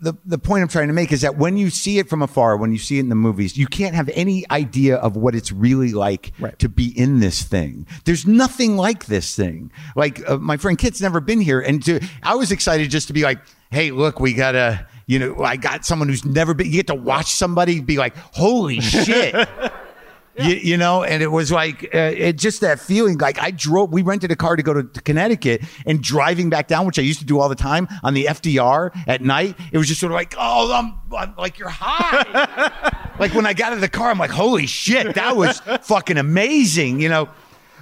[0.00, 2.56] the, the point I'm trying to make is that when you see it from afar,
[2.56, 5.50] when you see it in the movies, you can't have any idea of what it's
[5.52, 6.58] really like Right.
[6.60, 7.86] to be in this thing.
[8.04, 9.72] There's nothing like this thing.
[9.96, 13.12] Like uh, my friend Kit's never been here, and to I was excited just to
[13.12, 13.38] be like,
[13.70, 16.66] hey, look, we got a, you know, I got someone who's never been.
[16.66, 19.34] You get to watch somebody be like, holy shit.
[20.38, 23.18] You, you know, and it was like uh, it just that feeling.
[23.18, 26.68] Like I drove, we rented a car to go to, to Connecticut, and driving back
[26.68, 29.78] down, which I used to do all the time on the FDR at night, it
[29.78, 33.08] was just sort of like, oh, I'm, I'm like you're high.
[33.18, 36.16] like when I got out of the car, I'm like, holy shit, that was fucking
[36.18, 37.28] amazing, you know.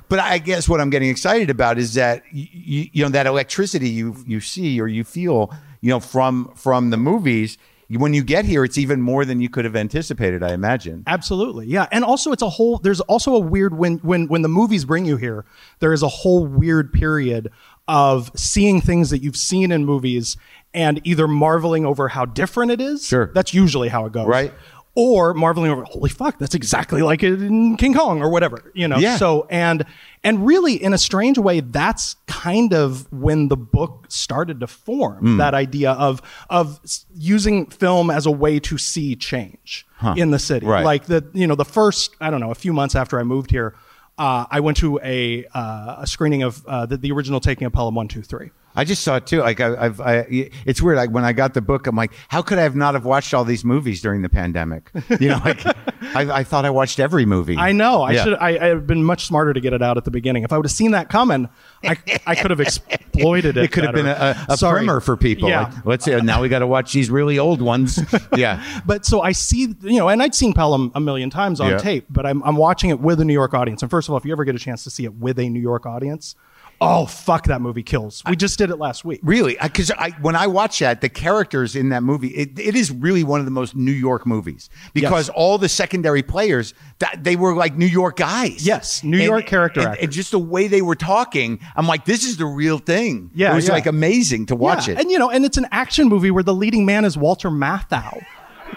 [0.08, 3.90] But I guess what I'm getting excited about is that you, you know that electricity
[3.90, 7.58] you you see or you feel, you know, from from the movies.
[7.88, 10.42] When you get here, it's even more than you could have anticipated.
[10.42, 11.04] I imagine.
[11.06, 12.78] Absolutely, yeah, and also it's a whole.
[12.78, 15.44] There's also a weird when when when the movies bring you here.
[15.78, 17.50] There is a whole weird period
[17.88, 20.36] of seeing things that you've seen in movies
[20.74, 23.06] and either marveling over how different it is.
[23.06, 23.30] Sure.
[23.32, 24.26] that's usually how it goes.
[24.26, 24.52] Right.
[24.96, 28.88] Or marveling over, holy fuck, that's exactly like it in King Kong or whatever, you
[28.88, 28.96] know?
[28.96, 29.16] Yeah.
[29.18, 29.84] So, and,
[30.24, 35.18] and really in a strange way, that's kind of when the book started to form
[35.18, 35.36] Hmm.
[35.36, 36.80] that idea of, of
[37.14, 40.66] using film as a way to see change in the city.
[40.66, 40.84] Right.
[40.84, 43.50] Like the, you know, the first, I don't know, a few months after I moved
[43.50, 43.74] here,
[44.18, 47.72] uh, I went to a, uh, a screening of uh, the, the original taking of
[47.74, 48.50] Pelham 1, 2, 3.
[48.76, 49.38] I just saw it too.
[49.40, 50.96] Like I, I've, I, it's weird.
[50.98, 53.32] Like when I got the book, I'm like, how could I have not have watched
[53.34, 54.90] all these movies during the pandemic?
[55.20, 55.64] You know, like
[56.14, 57.56] I, I thought I watched every movie.
[57.56, 58.02] I know.
[58.02, 58.24] I Yeah.
[58.24, 58.34] should.
[58.34, 60.42] I, I have been much smarter to get it out at the beginning.
[60.44, 61.48] If I would have seen that coming,
[61.82, 63.64] I, I could have exploited it.
[63.66, 64.46] It could have been a, better.
[64.48, 65.48] a, a primer for people.
[65.48, 65.64] Yeah.
[65.74, 67.98] Like, let's say oh, now we got to watch these really old ones.
[68.36, 68.62] Yeah.
[68.84, 71.78] but so I see, you know, and I'd seen Pelham a million times on Yeah.
[71.78, 73.80] tape, but I'm, I'm watching it with a New York audience.
[73.82, 75.48] And first of all, if you ever get a chance to see it with a
[75.48, 76.34] New York audience,
[76.80, 78.22] oh fuck, that movie kills.
[78.28, 79.20] We just did it last week.
[79.22, 82.90] Really, because I, when I watch that, the characters in that movie, it, it is
[82.90, 85.34] really one of the most New York movies because Yes.
[85.36, 88.66] all the secondary players that they were like New York guys.
[88.66, 90.02] Yes, New York character and, actors.
[90.04, 93.30] and just the way they were talking, I'm like, this is the real thing.
[93.34, 93.72] Yeah, it was yeah.
[93.74, 95.00] like amazing to watch Yeah, it.
[95.00, 98.22] And you know, and it's an action movie where the leading man is Walter Matthau.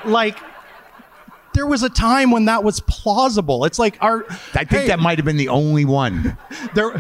[0.06, 0.38] like
[1.56, 3.66] there was a time when that was plausible.
[3.66, 6.38] It's like our I think hey, that might have been the only one.
[6.76, 6.92] there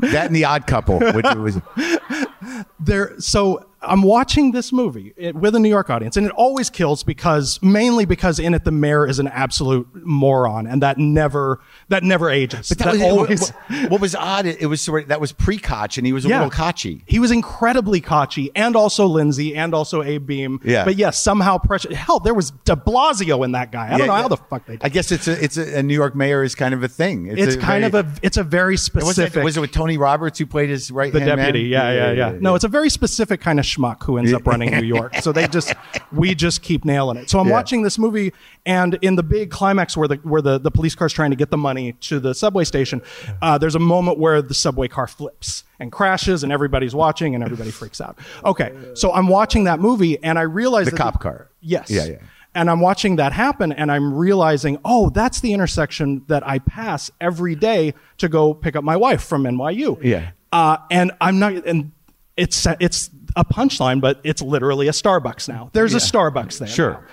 [0.00, 1.60] that and the Odd Couple, which was
[2.80, 7.02] there so i'm watching this movie with a new york audience and it always kills
[7.04, 12.02] because mainly because in it the mayor is an absolute moron and that never that
[12.02, 14.46] never ages But that, was always what, what was odd.
[14.46, 17.02] It was sort of, that was pre Koch, and he was a little Kochy.
[17.06, 20.58] he was incredibly Kochi and also Lindsay and also Abe Beame.
[20.64, 20.84] Yeah.
[20.84, 21.94] But yes, somehow pressure.
[21.94, 23.86] Hell, there was De Blasio in that guy.
[23.86, 24.22] I don't Yeah, know yeah.
[24.22, 24.84] how the fuck they did.
[24.84, 27.26] I guess it's a it's a, a New York mayor is kind of a thing.
[27.26, 28.18] It's, kind very- of a.
[28.22, 29.36] It's a very Was specific.
[29.36, 31.62] it, was it with Tony Roberts who played his right the deputy.
[31.62, 34.70] Yeah, yeah, yeah, No, it's a very specific kind of schmuck who ends up running
[34.70, 35.16] New York.
[35.16, 35.74] So they just
[36.12, 37.30] we just keep nailing it.
[37.30, 37.52] So I'm Yeah.
[37.52, 38.32] watching this movie,
[38.66, 41.50] and in the big climax where the where the, the police car's trying to get
[41.50, 43.02] the money to the subway station,
[43.42, 47.42] uh, there's a moment where the subway car flips and crashes, and everybody's watching, and
[47.42, 48.18] everybody freaks out.
[48.44, 51.48] Okay, so I'm watching that movie, and I realize The cop car.
[51.60, 51.90] Yes.
[51.90, 52.16] Yeah, yeah.
[52.56, 57.10] And I'm watching that happen, and I'm realizing, oh, that's the intersection that I pass
[57.20, 59.98] every day to go pick up my wife from NYU.
[60.04, 60.30] Yeah.
[60.52, 61.90] Uh, and I'm not, and
[62.36, 65.70] it's it's a punchline, but it's literally a Starbucks now.
[65.72, 66.68] There's a Starbucks there.
[66.68, 66.92] Sure.
[66.92, 67.04] now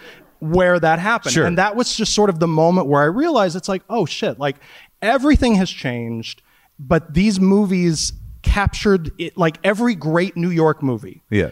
[0.42, 1.34] where that happened.
[1.34, 1.46] Sure.
[1.46, 4.40] And that was just sort of the moment where I realized it's like, oh shit,
[4.40, 4.58] like
[5.02, 6.42] everything has changed,
[6.80, 11.52] but these movies captured it like every great New York movie yeah.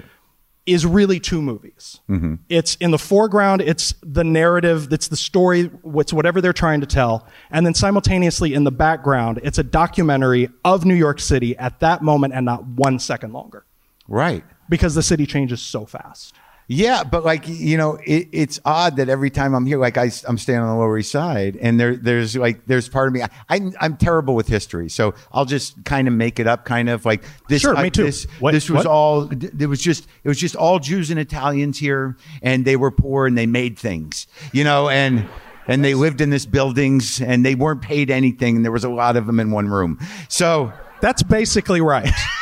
[0.65, 1.99] is really two movies.
[2.10, 2.36] Mm-hmm.
[2.49, 6.88] It's in the foreground, it's the narrative, it's the story, it's whatever they're trying to
[6.88, 7.27] tell.
[7.51, 12.01] And then simultaneously in the background, it's a documentary of New York City at that
[12.01, 13.65] moment and not one second longer
[14.10, 14.43] Right.
[14.69, 16.36] Because the city changes so fast.
[16.71, 20.12] Yeah, but like you know, it, it's odd that every time I'm here, like I,
[20.27, 23.23] am staying on the Lower East Side, and there, there's like, there's part of me.
[23.23, 26.88] I, I'm, I'm terrible with history, so I'll just kind of make it up, kind
[26.88, 27.63] of like this.
[27.63, 28.03] Sure, me too.
[28.03, 28.86] This, What- this was what?
[28.86, 29.32] all.
[29.32, 33.25] It was just, it was just all Jews and Italians here, and they were poor
[33.25, 35.27] and they made things, you know, and.
[35.67, 38.55] And they lived in this buildings, and they weren't paid anything.
[38.55, 39.99] And there was a lot of them in one room.
[40.27, 42.10] So, That's basically right.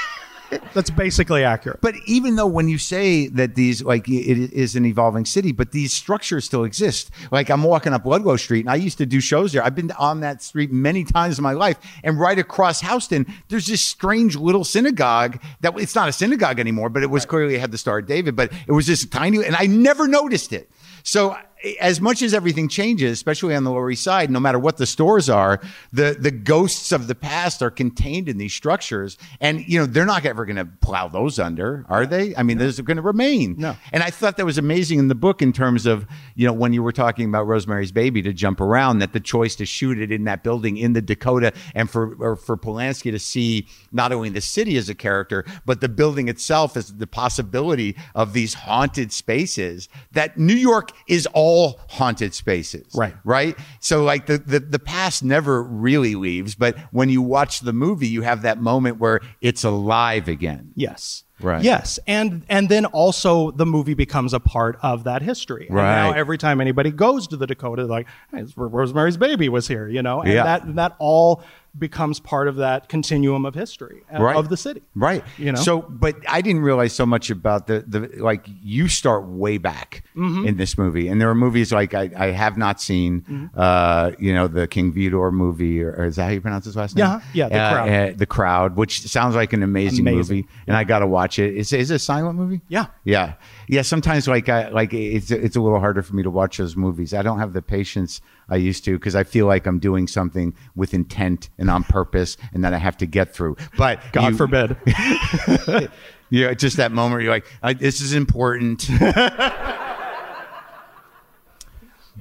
[0.74, 1.82] That's basically accurate.
[1.82, 5.72] But even though when you say that these like it is an evolving city, but
[5.72, 7.12] these structures still exist.
[7.32, 9.64] Like I'm walking up Ludlow Street, and I used to do shows there.
[9.64, 13.68] I've been on that street many times in my life, and right across Houston, there's
[13.68, 17.72] this strange little synagogue that it's not a synagogue anymore, but it was clearly had
[17.72, 20.70] the Star of David, but it was this tiny, and I never noticed it.
[21.04, 21.38] So
[21.80, 24.86] as much as everything changes, especially on the Lower East Side, no matter what the
[24.86, 25.60] stores are,
[25.92, 30.06] the the ghosts of the past are contained in these structures, and you know they're
[30.06, 32.36] not ever going to plow those under, are they?
[32.36, 33.56] I mean, those are going to remain.
[33.58, 33.76] No.
[33.92, 36.74] And I thought that was amazing in the book in terms of you know when
[36.74, 40.12] you were talking about Rosemary's Baby to jump around, that the choice to shoot it
[40.12, 44.30] in that building in the Dakota, and for or for Polanski to see not only
[44.30, 49.12] the city as a character, but the building itself as the possibility of these haunted
[49.12, 49.90] spaces.
[50.12, 51.57] That New York is all
[51.90, 53.16] haunted spaces, Right.
[53.24, 53.56] Right.
[53.80, 58.08] So like the, the the past never really leaves, but when you watch the movie,
[58.08, 60.72] you have that moment where it's alive again.
[60.76, 61.24] Yes.
[61.40, 61.64] Right.
[61.64, 65.68] Yes, and and then also the movie becomes a part of that history.
[65.68, 69.88] And now every time anybody goes to the Dakota, like hey, Rosemary's Baby was here,
[69.88, 70.44] you know, and Yeah.
[70.44, 71.44] that that all
[71.78, 74.36] becomes part of that continuum of history uh, right.
[74.36, 74.82] of the city.
[74.96, 75.24] Right.
[75.38, 75.60] You know?
[75.60, 80.04] So, but I didn't realize so much about the, the like you start way back
[80.16, 80.48] Mm-hmm.
[80.48, 81.08] in this movie.
[81.10, 83.46] And there are movies like I, I have not seen, Mm-hmm.
[83.60, 86.76] uh, you know, the King Vidor movie, or, or is that how you pronounce his
[86.76, 87.06] last name?
[87.06, 87.90] Yeah, yeah, The Uh, Crowd.
[87.90, 90.18] uh, the Crowd, which sounds like an amazing, Amazing.
[90.38, 90.48] movie.
[90.66, 91.56] And I got to watch watch it.
[91.56, 92.62] Is is it a silent movie?
[92.68, 92.86] Yeah.
[93.04, 93.34] Yeah,
[93.68, 93.82] yeah.
[93.82, 97.14] Sometimes like I like it's it's a little harder for me to watch those movies.
[97.14, 100.54] I don't have the patience I used to because I feel like I'm doing something
[100.76, 103.58] with intent and on purpose, and that I have to get through.
[103.78, 104.78] But God you- forbid.
[106.30, 108.90] Yeah, just that moment where you're like, "This is important."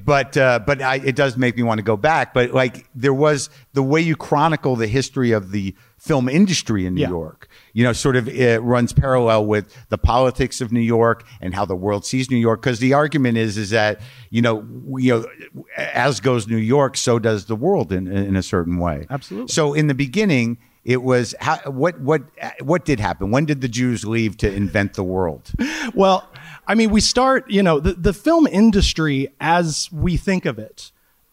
[0.06, 2.32] but uh, but I, it does make me want to go back.
[2.32, 6.94] But like there was the way you chronicle the history of the film industry in
[6.94, 7.08] New Yeah.
[7.08, 7.48] York.
[7.74, 11.64] You know, sort of it runs parallel with the politics of New York and how
[11.66, 12.62] the world sees New York.
[12.62, 15.12] Because the argument is is that you know we, you
[15.54, 19.06] know as goes New York, so does the world in in a certain way.
[19.10, 19.48] Absolutely.
[19.52, 20.56] So in the beginning.
[20.88, 22.22] It was how, what what
[22.60, 23.32] what did happen?
[23.32, 25.50] When did the Jews leave to invent the world?
[25.96, 26.30] Well,
[26.66, 30.90] I mean, we start, you know, the, the film industry as we think of it,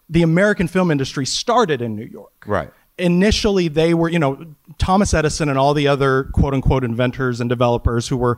[0.10, 2.44] the American film industry started in New York.
[2.46, 2.72] Right.
[3.00, 4.46] Initially, they were, you know,
[4.78, 8.38] Thomas Edison and all the other quote unquote inventors and developers who were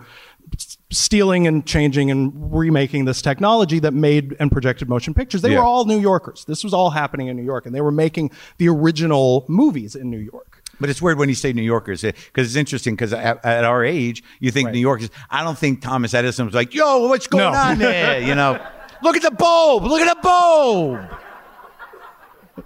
[0.89, 5.41] stealing and changing and remaking this technology that made and projected motion pictures.
[5.41, 5.59] They Yeah.
[5.59, 6.45] were all New Yorkers.
[6.45, 10.09] This was all happening in New York, and they were making the original movies in
[10.09, 10.54] New York.
[10.79, 13.83] But it's weird when you say New Yorkers because it's interesting because at, at our
[13.85, 14.73] age, you think Right.
[14.73, 15.09] New Yorkers.
[15.29, 17.57] I don't think Thomas Edison was like, "Yo, what's going No.
[17.57, 18.59] on there?" You know,
[19.01, 19.83] look at the bulb.
[19.85, 20.99] Look at the bulb.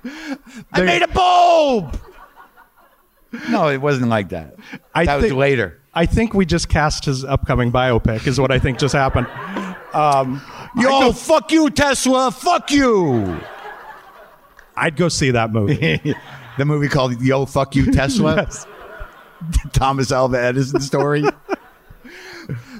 [0.73, 1.99] I made a bulb.
[3.49, 4.55] No, it wasn't like that.
[4.95, 5.75] I that was think- later.
[5.93, 9.25] I think we just cast his upcoming biopic, is what I think just happened.
[9.91, 10.39] Um,
[10.77, 12.31] Yo, fuck you, Tesla.
[12.31, 13.39] Fuck you.
[14.77, 16.15] I'd go see that movie.
[16.59, 18.35] the movie called Yo, fuck you, Tesla.
[18.47, 18.67] Yes.
[19.73, 21.23] Thomas Alva Edison story.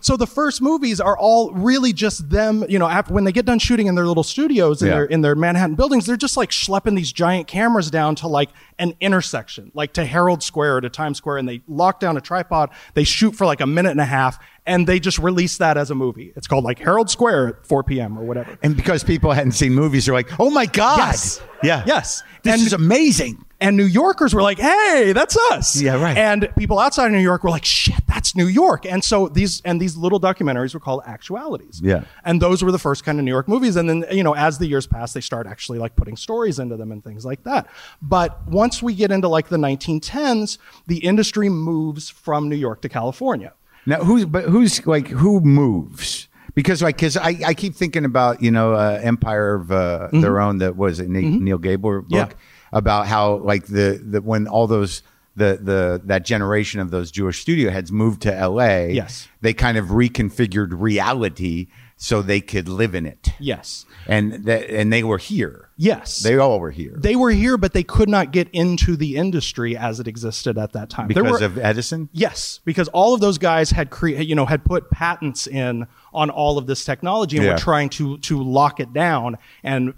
[0.01, 3.45] So the first movies are all really just them, you know, after, when they get
[3.45, 4.93] done shooting in their little studios in Yeah.
[4.95, 8.49] their in their Manhattan buildings, they're just like schlepping these giant cameras down to like
[8.79, 12.21] an intersection, like to Herald Square or to Times Square, and they lock down a
[12.21, 12.69] tripod.
[12.95, 15.91] They shoot for like a minute and a half, and they just release that as
[15.91, 16.33] a movie.
[16.35, 18.17] It's called like Herald Square at 4 p.m.
[18.17, 18.57] or whatever.
[18.63, 21.41] and because people hadn't seen movies, they're like, "Oh my god, Yes.
[21.61, 22.23] yeah, Yes.
[22.41, 26.17] this And- is amazing." And New Yorkers were like, "Hey, that's us." Yeah, right.
[26.17, 29.61] And people outside of New York were like, "Shit, that's New York." And so these
[29.65, 31.81] and these little documentaries were called actualities.
[31.83, 32.05] Yeah.
[32.23, 33.75] And those were the first kind of New York movies.
[33.75, 36.77] And then you know, as the years pass, they start actually like putting stories into
[36.77, 37.67] them and things like that.
[38.01, 42.89] But once we get into like the 1910s, the industry moves from New York to
[42.89, 43.53] California.
[43.85, 46.27] Now, who's but who's like who moves?
[46.55, 50.39] Because like, because I, I keep thinking about you know uh, Empire of uh, Their
[50.39, 52.35] Own that was a Ne- Neal Gabler book Yeah.
[52.71, 55.01] About how like the, the when all those
[55.35, 58.91] the the that generation of those Jewish studio heads moved to L.A.
[58.91, 59.27] Yes.
[59.41, 61.67] they kind of reconfigured reality
[62.01, 63.29] so they could live in it.
[63.39, 63.85] Yes.
[64.07, 65.69] and that and they were here.
[65.77, 66.19] Yes.
[66.19, 69.77] They all were here they were here, but they could not get into the industry
[69.77, 71.07] as it existed at that time.
[71.07, 72.09] Because were- of Edison.
[72.11, 76.29] Yes, because all of those guys had cre- you know had put patents in on
[76.29, 77.53] all of this technology and Yeah.
[77.53, 79.93] were trying to to lock it down and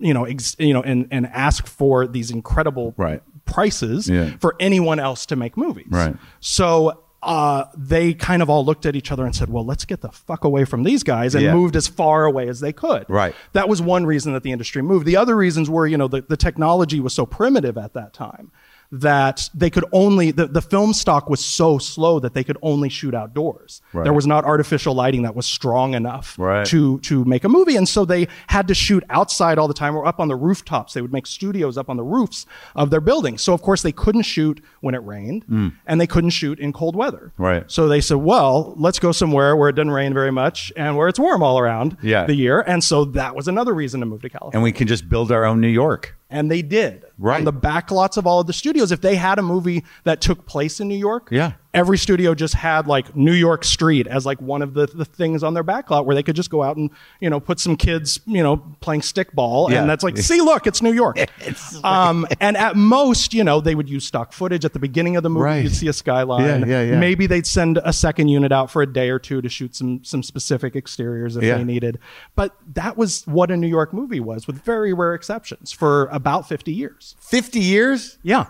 [0.00, 3.22] you know ex- you know and and ask for these incredible Right.
[3.44, 4.30] prices Yeah.
[4.40, 5.86] for anyone else to make movies.
[5.90, 6.16] Right.
[6.40, 10.00] So uh, they kind of all looked at each other and said, "Well, let's get
[10.00, 11.52] the fuck away from these guys," and Yeah.
[11.54, 13.04] moved as far away as they could.
[13.10, 13.34] Right.
[13.52, 15.04] That was one reason that the industry moved.
[15.04, 18.50] The other reasons were, you know, the, the technology was so primitive at that time
[18.92, 22.88] that they could only the, the film stock was so slow that they could only
[22.88, 23.80] shoot outdoors.
[23.92, 24.04] Right.
[24.04, 26.66] There was not artificial lighting that was strong enough Right.
[26.66, 29.96] to to make a movie, and so they had to shoot outside all the time
[29.96, 30.94] or up on the rooftops.
[30.94, 33.42] They would make studios up on the roofs of their buildings.
[33.42, 35.44] So of course they couldn't shoot when it rained,
[35.86, 37.32] and they couldn't shoot in cold weather.
[37.38, 37.44] Mm.
[37.44, 37.70] Right.
[37.70, 41.08] So they said, well, let's go somewhere where it doesn't rain very much and where
[41.08, 42.26] it's warm all around Yeah.
[42.26, 42.60] the year.
[42.66, 44.56] And so that was another reason to move to California.
[44.56, 46.16] And we can just build our own New York.
[46.30, 47.04] And they did.
[47.18, 47.38] Right.
[47.38, 48.92] On the back lots of all of the studios.
[48.92, 51.52] If they had a movie that took place in New York, Yeah.
[51.72, 55.42] Every studio just had like New York Street as like one of the, the things
[55.44, 57.76] on their back lot where they could just go out and, you know, put some
[57.76, 59.70] kids, you know, playing stickball.
[59.70, 59.80] Yeah.
[59.80, 61.16] And that's like, see, look, it's New York.
[61.84, 65.22] um, and at most, you know, they would use stock footage at the beginning of
[65.22, 65.44] the movie.
[65.44, 65.62] Right.
[65.62, 66.42] You'd see a skyline.
[66.62, 66.98] Yeah, yeah, yeah.
[66.98, 70.02] Maybe they'd send a second unit out for a day or two to shoot some
[70.02, 71.58] some specific exteriors if Yeah.
[71.58, 71.98] they needed.
[72.34, 76.48] But that was what a New York movie was, with very rare exceptions, for about
[76.48, 77.14] 50 years.
[77.20, 78.18] 50 years?
[78.22, 78.46] Yeah.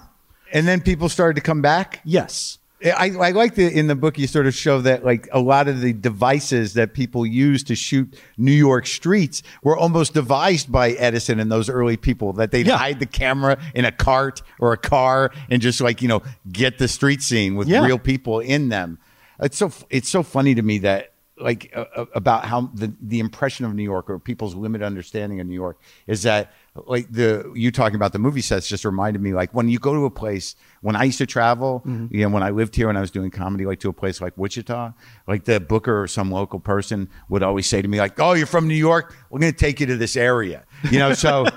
[0.53, 2.01] And then people started to come back?
[2.05, 2.59] Yes.
[2.85, 5.69] I, I like the in the book you sort of show that like a lot
[5.69, 10.93] of the devices that people use to shoot New York streets were almost devised by
[10.93, 12.79] Edison and those early people that they'd Yeah.
[12.79, 16.79] hide the camera in a cart or a car and just like you know get
[16.79, 17.85] the street scene with Yeah.
[17.85, 18.99] real people in them.
[19.41, 23.19] It's so it's so funny to me that like uh, uh, about how the the
[23.19, 26.53] impression of New York or people's limited understanding of New York is that
[26.87, 29.95] like the you talking about the movie sets just reminded me like when you go
[29.95, 32.15] to a place when I used to travel, mm-hmm.
[32.15, 34.21] you know, when I lived here and I was doing comedy, like to a place
[34.21, 34.93] like Wichita,
[35.27, 38.47] like the booker or some local person would always say to me like, "Oh, you're
[38.47, 39.15] from New York?
[39.29, 41.47] We're going to take you to this area," you know, so.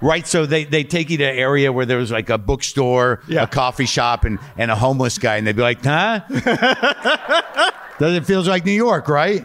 [0.00, 3.20] Right, so they, they take you to an area where there was like a bookstore,
[3.26, 3.42] Yeah.
[3.42, 6.20] a coffee shop, and, and a homeless guy, and they'd be like, "Huh?
[7.98, 9.44] Does it feels like New York, right?"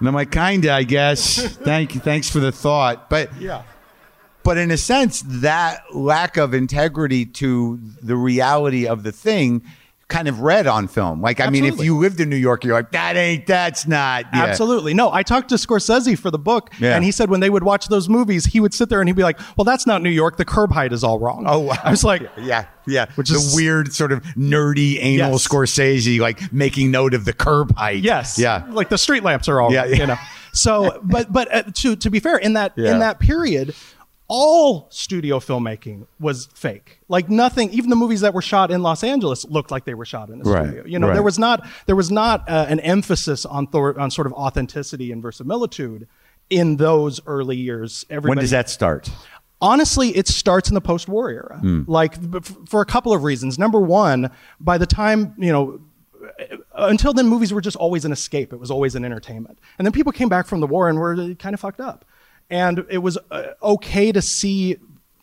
[0.00, 3.62] And I'm like, "Kinda, I guess." Thank you, thanks for the thought, but Yeah.
[4.44, 9.62] But in a sense, that lack of integrity to the reality of the thing
[10.06, 11.22] kind of read on film.
[11.22, 14.26] Like, I mean, if you lived in New York, you're like, that ain't, that's not.
[14.34, 14.44] Yeah.
[14.44, 14.92] Absolutely.
[14.92, 16.94] No, I talked to Scorsese for the book, Yeah.
[16.94, 19.16] and he said when they would watch those movies, he would sit there and he'd
[19.16, 20.36] be like, "Well, that's not New York.
[20.36, 21.76] The curb height is all wrong." Oh, wow.
[21.82, 23.06] I was like, yeah, yeah.
[23.14, 25.48] Which the is- weird sort of nerdy anal Yes.
[25.48, 28.02] Scorsese, like making note of the curb height.
[28.04, 28.38] Yes.
[28.38, 28.66] Yeah.
[28.68, 29.72] Like the street lamps are all.
[29.72, 29.96] Yeah, yeah.
[29.96, 30.16] You know.
[30.52, 32.92] So, but but uh, to to be fair, in that Yeah.
[32.92, 33.74] in that period,
[34.36, 36.98] all studio filmmaking was fake.
[37.08, 37.70] Like nothing.
[37.70, 40.40] Even the movies that were shot in Los Angeles looked like they were shot in
[40.40, 40.84] a Right, studio.
[40.86, 41.12] You know, right.
[41.14, 45.12] there was not there was not uh, an emphasis on thor- on sort of authenticity
[45.12, 46.08] and verisimilitude
[46.50, 48.04] in those early years.
[48.10, 49.08] When does that start?
[49.60, 51.60] Honestly, it starts in the post-war era.
[51.86, 52.14] Like
[52.68, 53.58] for a couple of reasons.
[53.58, 54.30] Number one,
[54.60, 55.80] by the time you know,
[56.22, 56.56] uh,
[56.90, 58.52] until then, movies were just always an escape.
[58.52, 59.58] It was always an entertainment.
[59.78, 62.04] And then people came back from the war and were kind of fucked up.
[62.50, 64.76] And it was uh, okay to see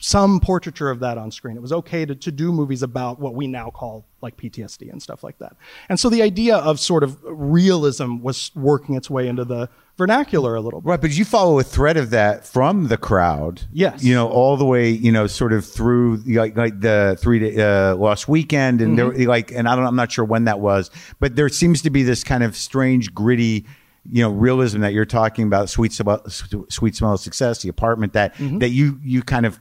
[0.04, 1.56] some portraiture of that on screen.
[1.56, 5.00] It was okay to, to do movies about what we now call like PTSD and
[5.02, 5.56] stuff like that.
[5.90, 10.56] And so the idea of sort of realism was working its way into the vernacular
[10.56, 10.88] a little bit.
[10.90, 13.62] Right, but you follow a thread of that from the crowd.
[13.72, 14.04] Yes.
[14.04, 17.62] you know, all the way, you know, sort of through like, like the three day
[17.62, 19.18] uh, lost weekend, and Mm-hmm.
[19.20, 21.92] there, like, and I don't, I'm not sure when that was, but there seems to
[21.92, 23.66] be this kind of strange, gritty,
[24.10, 25.70] you know, realism that you're talking about.
[25.70, 26.24] Sweet, smell,
[26.70, 28.60] sweet smell of success, the apartment that Mm-hmm.
[28.60, 29.60] that you you kind of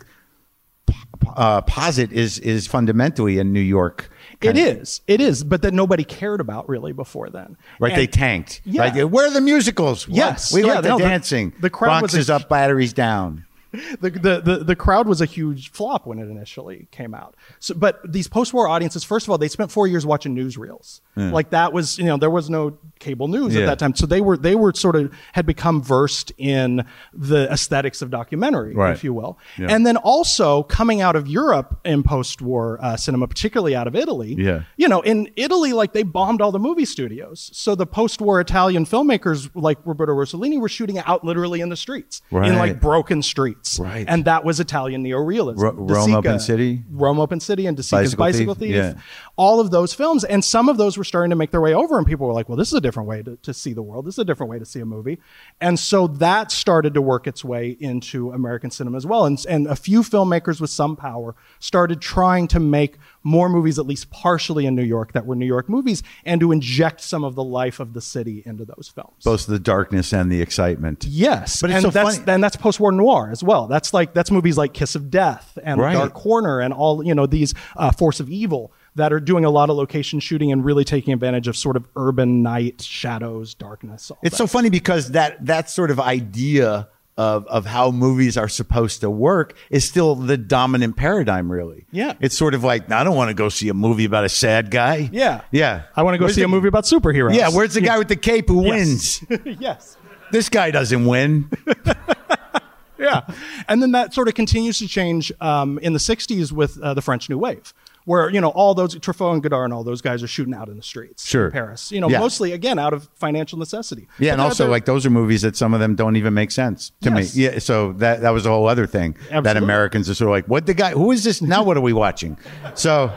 [1.37, 4.11] uh, posit is is fundamentally in New York.
[4.41, 7.57] it of, is it is but that nobody cared about really before then.
[7.79, 8.63] Right, they tanked.
[8.65, 8.85] Yeah.
[8.85, 10.09] Like, where are the musicals?
[10.09, 10.17] What?
[10.17, 10.53] Yes.
[10.53, 11.53] we Yeah, like the no, dancing.
[11.61, 13.45] the crowd was Bronx is a- up, batteries down.
[13.73, 17.37] The, the, the, the crowd was a huge flop when it initially came out.
[17.59, 21.01] So, but these post-war audiences, first of all, they spent four years watching newsreels.
[21.17, 23.63] Like that was, you know, there was no cable news Yeah.
[23.63, 23.95] at that time.
[23.95, 28.75] So they were, they were sort of, had become versed in the aesthetics of documentary,
[28.75, 28.93] Right.
[28.93, 29.39] if you will.
[29.59, 29.67] Yeah.
[29.69, 34.35] And then also coming out of Europe in post-war uh, cinema, particularly out of Italy.
[34.39, 34.63] Yeah.
[34.79, 37.51] You know, in Italy, like they bombed all the movie studios.
[37.53, 42.23] So the post-war Italian filmmakers like Roberto Rossellini were shooting out literally in the streets,
[42.31, 43.60] in like broken streets.
[43.79, 44.05] Right.
[44.09, 45.57] And that was Italian neorealism.
[45.57, 46.83] De Rome Sica- Open City?
[46.91, 48.97] Rome Open City and De Sica's Bicycle Bicycle, Thief, Thief.
[48.97, 49.03] yeah.
[49.37, 50.25] All of those films.
[50.25, 52.49] And some of those were starting to make their way over, and people were like,
[52.49, 54.07] well, this is a different way to, to see the world.
[54.07, 55.19] This is a different way to see a movie.
[55.61, 59.25] And so that started to work its way into American cinema as well.
[59.27, 63.87] And, and a few filmmakers with some power started trying to make more movies, at
[63.87, 67.35] least partially in New York, that were New York movies, and to inject some of
[67.35, 69.23] the life of the city into those films.
[69.25, 71.05] Both the darkness and the excitement.
[71.05, 73.67] Yes, But it's and so that's funny- and that's post-war noir as well.
[73.67, 75.93] That's like that's movies like Kiss of Death and Right.
[75.93, 79.51] Dark Corner and all you know these uh, Force of Evil that are doing a
[79.51, 84.11] lot of location shooting and really taking advantage of sort of urban night, shadows, darkness.
[84.23, 84.37] It's that.
[84.39, 86.89] so funny because that that sort of idea
[87.21, 91.85] of of how movies are supposed to work is still the dominant paradigm, really.
[91.91, 92.15] Yeah.
[92.21, 94.71] It's sort of like I don't want to go see a movie about a sad
[94.71, 95.11] guy.
[95.13, 95.83] yeah, Yeah.
[95.95, 97.35] I want to go Where's see the- a movie about superheroes.
[97.35, 99.25] Yeah, where's the guy with the cape who Yes.
[99.29, 99.57] wins?
[99.61, 99.97] yes.
[100.33, 101.51] This guy doesn't win.
[102.99, 103.23] yeah.
[103.69, 107.03] And then that sort of continues to change um, in the 60s with uh, the
[107.03, 107.73] French New Wave,
[108.11, 110.69] where, you know, all those, Truffaut and Godard and all those guys are shooting out
[110.69, 111.47] in the streets Sure.
[111.47, 112.19] in Paris, you know, Yeah.
[112.19, 114.09] mostly, again, out of financial necessity.
[114.19, 116.51] Yeah, But and also like those are movies that some of them don't even make
[116.51, 117.37] sense to Yes.
[117.37, 117.43] me.
[117.45, 120.47] Yeah, so that that was a whole other thing that Americans are sort of like,
[120.47, 120.91] what the guy?
[120.91, 121.41] Who is this?
[121.41, 122.37] Now what are we watching?
[122.75, 123.13] So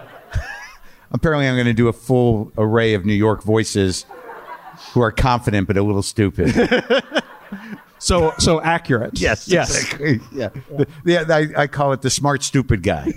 [1.12, 4.06] apparently, I'm going to do a full array of New York voices
[4.94, 6.54] who are confident but a little stupid.
[8.00, 9.20] so, so accurate.
[9.20, 9.70] Yes, Yes.
[9.76, 10.20] exactly.
[10.32, 11.24] Yeah, The- yeah.
[11.30, 13.12] I, I call it the smart stupid guy.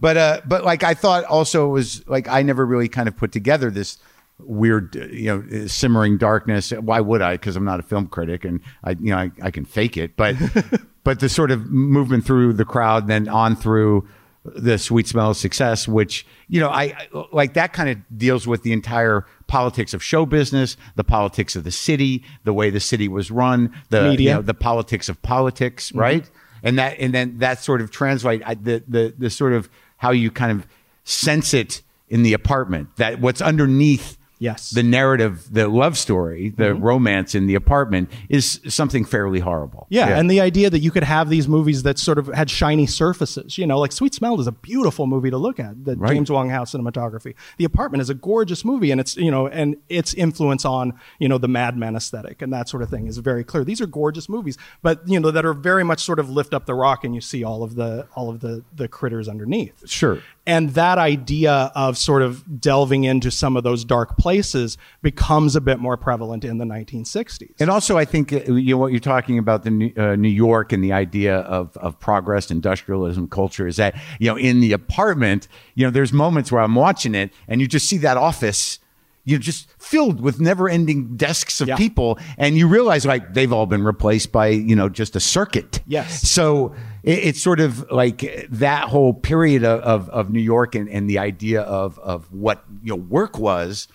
[0.00, 3.16] But uh, but like I thought also it was like I never really kind of
[3.16, 3.98] put together this
[4.38, 6.70] weird uh, you know simmering darkness.
[6.70, 7.34] Why would I?
[7.34, 10.16] Because I'm not a film critic and I you know I, I can fake it,
[10.16, 10.36] but
[11.04, 14.08] but the sort of movement through the crowd, then on through
[14.42, 18.46] the sweet smell of success, which you know I I- like that kind of deals
[18.46, 22.80] with the entire politics of show business, the politics of the city, the way the
[22.80, 24.30] city was run, the Media.
[24.30, 26.30] you know, the politics of politics, right?
[26.62, 30.10] And that and then that sort of translate I, the the the sort of how
[30.10, 30.66] you kind of
[31.04, 34.70] sense it in the apartment that what's underneath Yes.
[34.70, 36.82] the narrative, the love story, the mm-hmm.
[36.82, 39.86] romance in the apartment is something fairly horrible.
[39.90, 42.86] Yeah, and the idea that you could have these movies that sort of had shiny
[42.86, 46.14] surfaces, you know, like Sweet Smell is a beautiful movie to look at, the Right.
[46.14, 47.34] James Wong Howe's cinematography.
[47.58, 51.28] The Apartment is a gorgeous movie, and it's you know, and its influence on you
[51.28, 53.64] know the Mad Men aesthetic and that sort of thing is very clear.
[53.64, 56.66] These are gorgeous movies, but you know that are very much sort of lift up
[56.66, 59.88] the rock, and you see all of the all of the the critters underneath.
[59.88, 60.22] Sure.
[60.46, 65.60] And that idea of sort of delving into some of those dark places becomes a
[65.60, 67.52] bit more prevalent in the 1960s.
[67.60, 70.28] And also, I think uh, you know what you're talking about the New, uh, New
[70.28, 74.72] York and the idea of of progress, industrialism, culture is that you know in the
[74.72, 78.78] apartment, you know, there's moments where I'm watching it and you just see that office.
[79.24, 81.76] You're just filled with never-ending desks of Yeah.
[81.76, 85.80] people, and you realize like they've all been replaced by you know just a circuit.
[85.86, 86.28] Yes.
[86.28, 90.88] So it, it's sort of like that whole period of, of, of New York and,
[90.88, 93.88] and the idea of of what you know work was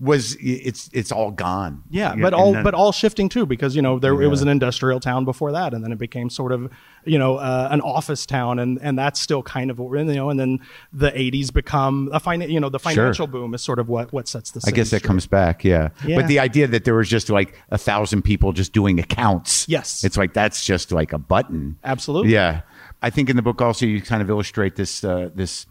[0.00, 1.82] was it's it's all gone.
[1.90, 4.48] Yeah, but all then- but all shifting too because you know there it was an
[4.48, 6.70] industrial town before that, and then it became sort of
[7.08, 10.08] you know uh, an office town, and and that's still kind of what we're in,
[10.08, 10.30] you know.
[10.30, 10.60] And then
[10.92, 14.28] the '80s become a fin- you know the financial boom is sort of what what
[14.28, 14.60] sets the.
[14.60, 14.72] Scene.
[14.72, 15.88] I guess that comes back, yeah.
[16.06, 16.16] Yeah.
[16.16, 19.68] But the idea that there was just like a thousand people just doing accounts.
[19.68, 20.04] Yes.
[20.04, 21.78] It's like that's just like a button.
[21.84, 22.32] Absolutely.
[22.32, 22.62] Yeah.
[23.02, 25.66] I think in the book also you kind of illustrate this uh, this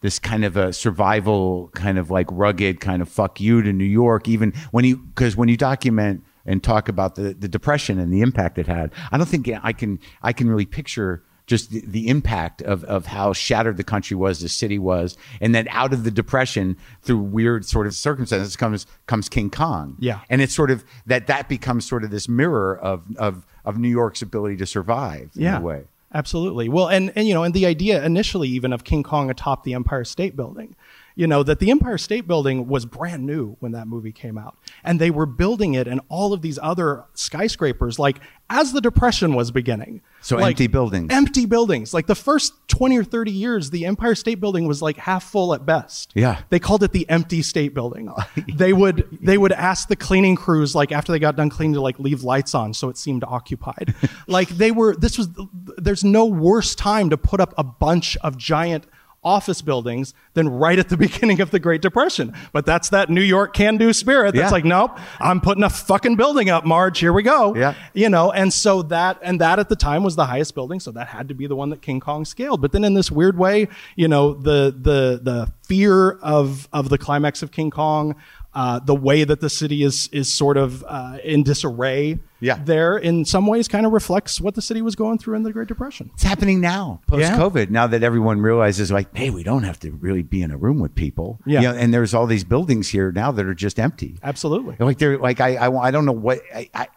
[0.00, 3.84] this kind of a survival kind of like rugged kind of fuck you to New
[3.84, 8.12] York even when you because when you document and talk about the, the depression and
[8.12, 11.82] the impact it had I don't think I can I can really picture just the,
[11.84, 15.92] the impact of, of how shattered the country was, the city was, and then out
[15.92, 19.96] of the depression through weird sort of circumstances comes comes King Kong.
[19.98, 20.20] Yeah.
[20.28, 23.88] and it's sort of that that becomes sort of this mirror of of of New
[23.88, 25.84] York's ability to survive in yeah, a way.
[26.12, 26.68] Absolutely.
[26.68, 29.74] Well, and and you know, and the idea initially even of King Kong atop the
[29.74, 30.74] Empire State Building,
[31.20, 34.56] you know, that the Empire State Building was brand new when that movie came out,
[34.82, 39.34] and they were building it and all of these other skyscrapers, like as the Depression
[39.34, 40.00] was beginning.
[40.22, 41.12] So Like, empty buildings.
[41.12, 41.92] Empty buildings.
[41.92, 45.52] Like the first twenty or thirty years, the Empire State Building was like half full
[45.52, 46.12] at best.
[46.14, 46.40] Yeah.
[46.48, 48.10] They called it the empty state building.
[48.54, 51.82] they would they would ask the cleaning crews like after they got done cleaning to
[51.82, 53.94] like leave lights on so it seemed occupied.
[54.26, 55.28] like they were this was
[55.76, 58.86] there's no worse time to put up a bunch of giant
[59.22, 62.32] office buildings than right at the beginning of the Great Depression.
[62.52, 64.50] But that's that New York can-do spirit that's Yeah.
[64.50, 66.98] like nope, I'm putting a fucking building up, Marge.
[66.98, 67.54] Here we go.
[67.54, 67.74] Yeah.
[67.92, 70.90] You know, and so that and that at the time was the highest building, so
[70.92, 72.60] that had to be the one that King Kong scaled.
[72.62, 76.98] But then in this weird way, you know, the the the fear of of the
[76.98, 78.16] climax of King Kong,
[78.54, 82.18] uh, the way that the city is is sort of uh, in disarray.
[82.42, 82.58] Yeah.
[82.64, 85.52] there in some ways kind of reflects what the city was going through in the
[85.52, 86.10] Great Depression.
[86.14, 87.68] It's happening now, post COVID.
[87.68, 90.80] Now that everyone realizes, like, hey, we don't have to really be in a room
[90.80, 91.38] with people.
[91.44, 91.60] Yeah.
[91.60, 94.16] You know, and there's all these buildings here now that are just empty.
[94.22, 94.76] Absolutely.
[94.78, 96.88] Like they're like I I, I don't know what I, I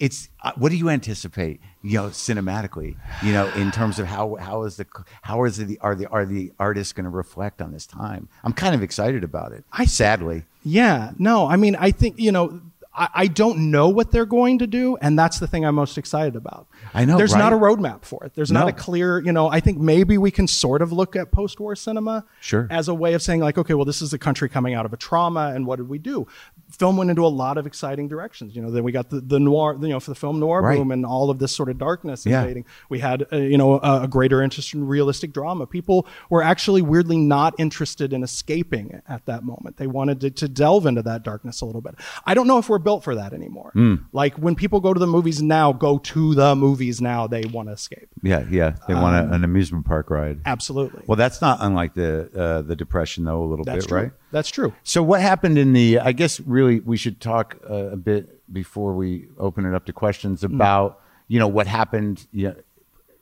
[0.00, 4.34] it's uh, what do you anticipate you know cinematically you know in terms of how
[4.36, 4.86] how is the
[5.22, 8.52] how is the are the are the artists going to reflect on this time i'm
[8.52, 12.60] kind of excited about it i sadly Yeah, no, I mean, I think, you know,
[12.94, 15.98] I, I don't know what they're going to do, and that's the thing I'm most
[15.98, 16.66] excited about.
[16.94, 17.38] I know, There's right?
[17.40, 18.34] not a roadmap for it.
[18.34, 21.32] There's not a clear, you know, I think maybe we can sort of look at
[21.32, 22.68] post war cinema Sure.
[22.70, 24.92] as a way of saying, like, okay, well, this is the country coming out of
[24.92, 26.26] a trauma, and what did we do?
[26.70, 28.54] Film went into a lot of exciting directions.
[28.56, 30.78] You know, then we got the, the noir, you know, for the film noir Right.
[30.78, 32.40] boom and all of this sort of darkness Yeah.
[32.42, 32.64] invading.
[32.88, 35.66] We had, uh, you know, a, a greater interest in realistic drama.
[35.66, 39.76] People were actually weirdly not interested in escaping at that moment.
[39.76, 41.94] They wanted to, to delve into that darkness a little bit.
[42.26, 43.70] I don't know if we're built for that anymore.
[43.72, 43.94] Hmm.
[44.12, 46.54] Like when people go to the movies now, go to the
[46.84, 48.08] movies now, they want to escape.
[48.22, 51.02] yeah yeah they want a, an amusement park ride Absolutely.
[51.06, 53.98] well that's not unlike the uh, the depression though a little That's bit true.
[53.98, 54.72] right That's true.
[54.82, 58.22] so what happened in the i guess really we should talk uh, a bit
[58.52, 60.54] before we open it up to questions Hmm.
[60.54, 62.56] about you know what happened you know,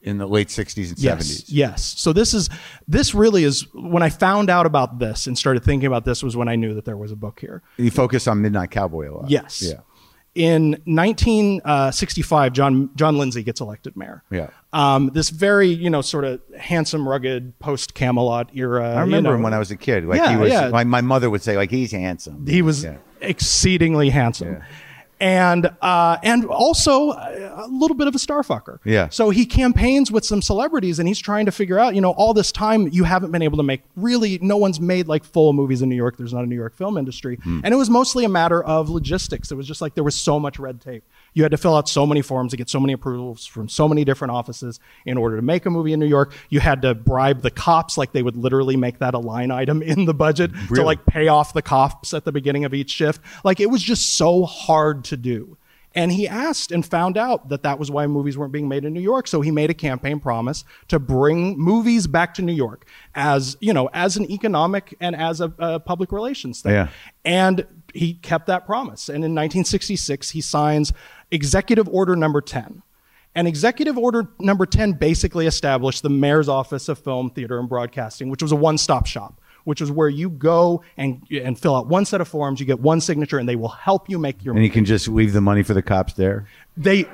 [0.03, 1.51] in the late 60s and 70s Yes.
[1.51, 1.95] Yes.
[2.01, 2.49] So this is
[2.89, 6.37] this really is when I found out about this and started thinking about this was
[6.37, 7.63] when I knew that there was a book here.
[7.77, 9.63] you focus on midnight cowboy a lot Yes.
[9.63, 9.81] yeah
[10.35, 14.22] In 1965, John John Lindsay gets elected mayor.
[14.30, 14.49] Yeah.
[14.72, 18.95] Um, this very you know sort of handsome, rugged post Camelot era.
[18.95, 20.05] I remember you know, him when I was a kid.
[20.07, 20.68] Like Yeah, he was, yeah.
[20.68, 22.47] like my mother would say, like he's handsome.
[22.47, 22.97] He was Yeah.
[23.20, 24.62] exceedingly handsome.
[25.21, 28.79] And uh, and also a little bit of a starfucker.
[28.85, 29.09] Yeah.
[29.09, 32.35] So he campaigns with some celebrities, and he's trying to figure out, you know, all
[32.35, 34.41] this time you haven't been able to make really.
[34.43, 36.17] No one's made like full movies in New York.
[36.17, 37.61] There's not a New York film industry, Hmm.
[37.63, 39.53] and it was mostly a matter of logistics.
[39.53, 41.05] It was just like there was so much red tape.
[41.35, 43.89] You had to fill out so many forms to get so many approvals from so
[43.89, 46.35] many different offices in order to make a movie in New York.
[46.51, 49.83] You had to bribe the cops, like they would literally make that a line item
[49.83, 53.20] in the budget to like pay off the cops at the beginning of each shift.
[53.45, 55.57] Like it was just so hard to do.
[55.95, 58.93] And he asked and found out that that was why movies weren't being made in
[58.95, 59.26] New York.
[59.28, 63.72] So he made a campaign promise to bring movies back to New York as, you
[63.72, 66.72] know, as an economic and as a, a public relations thing.
[66.72, 66.89] Yeah.
[67.24, 69.09] And he kept that promise.
[69.09, 70.93] And in 1966, he signs
[71.33, 72.83] Executive Order Number 10.
[73.35, 78.28] And Executive Order Number 10 basically established the Mayor's Office of Film, Theater, and Broadcasting,
[78.30, 79.41] which was a one stop shop.
[79.64, 82.80] Which is where you go and and fill out one set of forms, you get
[82.80, 85.41] one signature, and they will help you make your And you can just leave the
[85.41, 86.49] money for the cops there.
[86.76, 87.07] they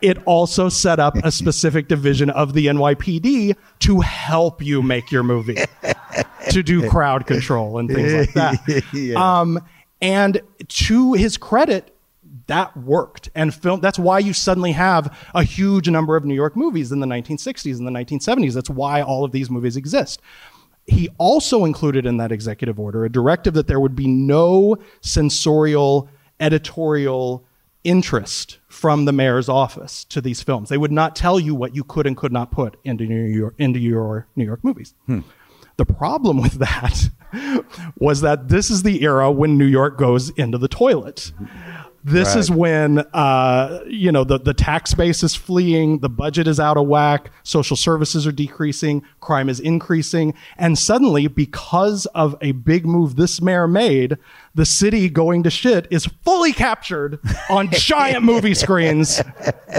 [0.00, 5.22] it also set up a specific division of the NYPD to help you make your
[5.24, 5.58] movie,
[6.50, 8.84] to do crowd control and things like that.
[8.92, 9.40] Yeah.
[9.40, 9.60] Um,
[10.00, 11.92] and to his credit,
[12.46, 13.30] that worked.
[13.34, 17.00] And film, that's why you suddenly have a huge number of New York movies in
[17.00, 18.54] the 1960s and the 1970s.
[18.54, 20.20] That's why all of these movies exist.
[20.86, 26.08] He also included in that executive order a directive that there would be no censorial,
[26.40, 27.44] editorial
[27.84, 30.68] interest from the mayor's office to these films.
[30.68, 33.54] They would not tell you what you could and could not put into New York
[33.58, 34.94] into your New York movies.
[35.06, 35.20] Hmm.
[35.76, 37.08] The problem with that
[37.98, 41.32] was that this is the era when New York goes into the toilet.
[41.40, 41.81] Mm-hmm.
[42.04, 46.58] This is when uh, you know the, the tax base is fleeing, the budget is
[46.58, 52.52] out of whack, social services are decreasing, crime is increasing, and suddenly, because of a
[52.52, 54.18] big move this mayor made,
[54.54, 59.22] the city going to shit is fully captured on giant movie screens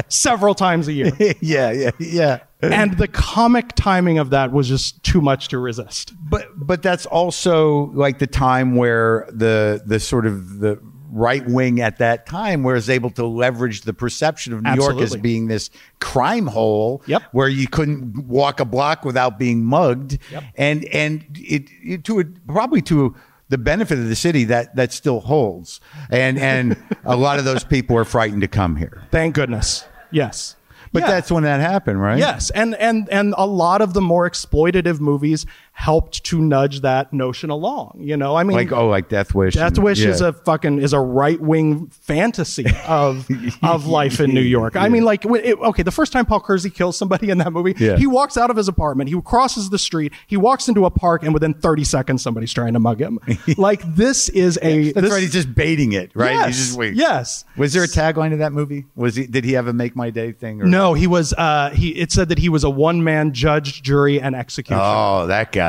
[0.07, 1.11] several times a year.
[1.41, 2.39] yeah, yeah, yeah.
[2.61, 6.13] And the comic timing of that was just too much to resist.
[6.29, 10.79] But but that's also like the time where the the sort of the
[11.15, 15.15] right wing at that time was able to leverage the perception of New York as
[15.15, 17.21] being this crime hole Yep.
[17.33, 20.43] where you couldn't walk a block without being mugged Yep.
[20.55, 23.15] and and it, it to a, probably to
[23.49, 27.63] the benefit of the city that that still holds and and a lot of those
[27.63, 29.85] people are frightened to come here Thank goodness.
[30.11, 30.55] Yes.
[30.91, 31.07] but Yeah.
[31.11, 34.99] that's when that happened right Yes, and and and a lot of the more exploitative
[34.99, 35.45] movies
[35.75, 37.97] helped to nudge that notion along.
[37.99, 40.79] You know, I mean, like oh like Death Wish Death and- Wish is a fucking
[40.79, 43.27] is a right wing fantasy of
[43.63, 44.75] of life in New York.
[44.75, 47.73] I mean, like, it, okay, the first time Paul Kersey kills somebody in that movie,
[47.77, 47.97] Yeah.
[47.97, 51.23] he walks out of his apartment, he crosses the street, he walks into a park,
[51.23, 53.19] and within thirty seconds, somebody's trying to mug him.
[53.57, 56.93] like this is a that's this, right he's just baiting it right Yes, just wait.
[56.93, 57.45] yes.
[57.57, 58.85] Was there a tagline to that movie?
[58.95, 59.25] Was he?
[59.25, 60.61] Did he have a "Make My Day" thing?
[60.61, 60.65] Or?
[60.65, 61.33] No, he was.
[61.33, 64.81] Uh, he it said that he was a one man judge, jury, and executioner.
[64.83, 65.62] Oh, that guy.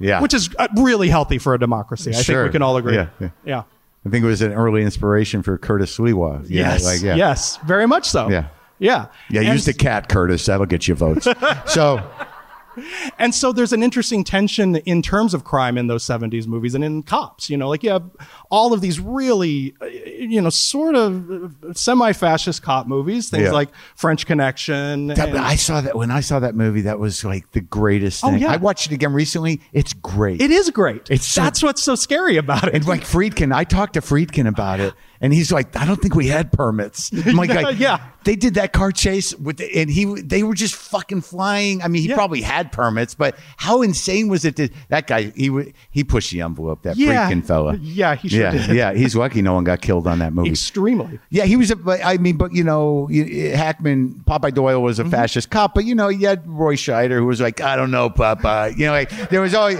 [0.00, 0.20] Yeah.
[0.20, 2.10] which is uh, really healthy for a democracy.
[2.14, 2.44] I Sure.
[2.44, 2.94] think we can all agree.
[2.94, 3.30] Yeah, yeah.
[3.44, 3.62] yeah.
[4.06, 6.44] I think it was an early inspiration for Curtis Sliwa.
[6.48, 6.84] Yeah, yes.
[6.84, 7.16] Like, yeah.
[7.16, 7.56] Yes.
[7.66, 8.28] Very much so.
[8.30, 8.46] Yeah.
[8.78, 9.06] Yeah.
[9.28, 9.40] Yeah.
[9.40, 10.46] And, use the cat, Curtis.
[10.46, 11.26] That'll get you votes.
[11.66, 12.00] so.
[13.18, 16.84] And so there's an interesting tension in terms of crime in those 70s movies and
[16.84, 17.48] in cops.
[17.50, 18.08] You know, like you have
[18.50, 23.50] all of these really, uh, you know, sort of semi fascist cop movies, things Yeah.
[23.52, 25.08] like French Connection.
[25.08, 26.82] That, and- I saw that when I saw that movie.
[26.82, 28.34] That was like the greatest thing.
[28.34, 28.52] Oh, yeah.
[28.52, 29.60] I watched it again recently.
[29.72, 30.40] It's great.
[30.40, 31.08] it is great.
[31.10, 32.74] It's so- That's what's so scary about it.
[32.74, 36.14] And like Friedkin, I talked to Friedkin about it, and he's like, "I don't think
[36.14, 37.98] we had permits." I'm like, like, Yeah.
[38.24, 41.82] they did that car chase with, the, and he they were just fucking flying.
[41.82, 42.14] I mean, he Yeah.
[42.16, 44.56] probably had permits, but how insane was it?
[44.56, 46.82] To, that guy, he he pushed the envelope.
[46.82, 47.28] That Yeah.
[47.30, 47.76] Friedkin fella.
[47.80, 48.76] Yeah, he sure yeah, did.
[48.76, 48.92] yeah.
[48.94, 50.50] He's lucky no one got killed on that movie.
[50.50, 51.18] Extremely.
[51.30, 51.70] Yeah, he was.
[51.70, 55.10] A, but, I mean, but you know, Hackman, Popeye Doyle was a Mm-hmm.
[55.12, 58.10] fascist cop, but you know, you had Roy Scheider who was like, I don't know,
[58.10, 58.76] Popeye.
[58.76, 59.78] You know, like there was always.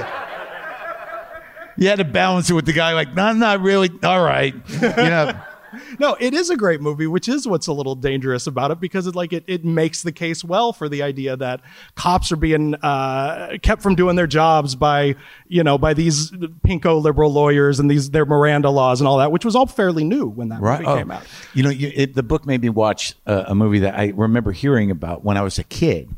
[1.78, 3.90] You had to balance it with the guy like, no, not really.
[4.02, 5.32] All right, you know.
[5.98, 9.06] No, it is a great movie, which is what's a little dangerous about it because
[9.06, 11.60] it like it, it makes the case well for the idea that
[11.94, 15.14] cops are being uh, kept from doing their jobs by
[15.46, 16.30] you know by these
[16.66, 20.04] pinko liberal lawyers and these their Miranda laws and all that, which was all fairly
[20.04, 21.22] new when that movie Oh, came out.
[21.52, 24.52] You know, you, it, the book made me watch uh, a movie that I remember
[24.52, 26.08] hearing about when I was a kid.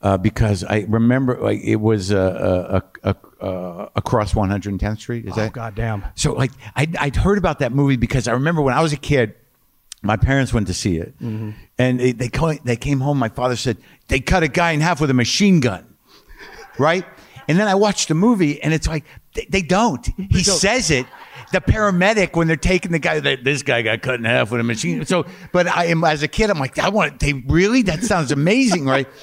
[0.00, 5.24] Uh, because I remember, like it was uh, uh, uh, uh, across 110th Street.
[5.26, 6.04] Is Oh that goddamn!
[6.14, 8.96] So like I'd, I'd heard about that movie because I remember when I was a
[8.96, 9.34] kid,
[10.02, 11.50] my parents went to see it, Mm-hmm.
[11.78, 13.18] and they they, call, they came home.
[13.18, 13.76] My father said
[14.06, 15.84] they cut a guy in half with a machine gun,
[16.78, 17.04] right?
[17.48, 20.06] And then I watched the movie, and it's like they, they don't.
[20.06, 20.58] He don't.
[20.58, 21.06] says it.
[21.50, 24.60] The paramedic when they're taking the guy, that this guy got cut in half with
[24.60, 25.04] a machine.
[25.06, 27.18] So, but I am as a kid, I'm like, I want.
[27.20, 27.82] They really?
[27.82, 29.08] That sounds amazing, right?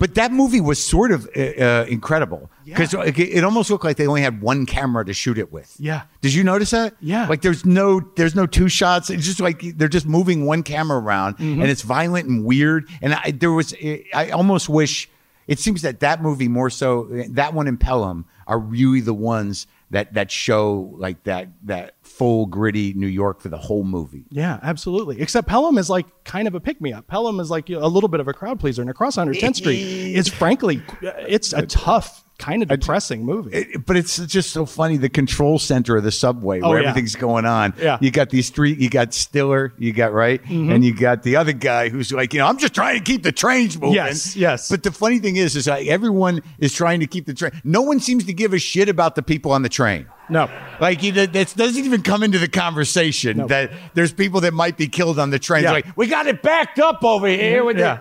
[0.00, 3.02] But that movie was sort of uh, uh, incredible because Yeah.
[3.02, 5.74] it, it almost looked like they only had one camera to shoot it with.
[5.80, 6.02] Yeah.
[6.20, 6.94] Did you notice that?
[7.00, 7.26] Yeah.
[7.26, 9.10] Like there's no there's no two shots.
[9.10, 11.62] It's just like they're just moving one camera around, Mm-hmm.
[11.62, 12.88] and it's violent and weird.
[13.02, 13.74] And I, there was
[14.14, 15.08] I almost wish
[15.48, 19.66] it seems that that movie more so that one and Pelham are really the ones
[19.90, 24.24] that that show like that that full gritty New York for the whole movie.
[24.30, 25.20] Yeah, absolutely.
[25.20, 27.06] Except Pelham is like kind of a pick me up.
[27.06, 29.80] Pelham is like a little bit of a crowd pleaser, and Across 110th Street
[30.14, 33.50] is frankly, it's a tough, kind of depressing movie.
[33.56, 34.96] It- but it's just so funny.
[34.96, 36.88] The control center of the subway Oh, where yeah.
[36.90, 37.74] everything's going on.
[37.78, 37.94] Yeah.
[37.96, 38.04] Mm-hmm.
[38.04, 41.52] You got these street, you got Stiller, you got right, and you got the other
[41.52, 43.94] guy who's like, you know, I'm just trying to keep the trains moving.
[43.94, 44.68] Yes, yes.
[44.70, 47.52] But the funny thing is, is like everyone is trying to keep the train.
[47.64, 50.06] No one seems to give a shit about the people on the train.
[50.30, 50.48] no,
[50.80, 53.46] Like that doesn't even come into the conversation No.
[53.48, 55.64] that there's people that might be killed on the train.
[55.64, 55.72] Yeah.
[55.72, 57.64] Like we got it backed up over here.
[57.64, 57.98] With yeah.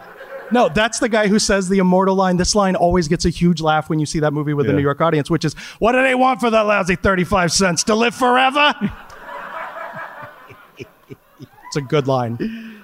[0.52, 2.38] No, that's the guy who says the immortal line.
[2.38, 4.78] This line always gets a huge laugh when you see that movie with the Yeah.
[4.78, 7.95] New York audience, which is, "What do they want for that lousy thirty-five cents to
[7.95, 8.74] live forever?"
[10.78, 12.82] it's a good line.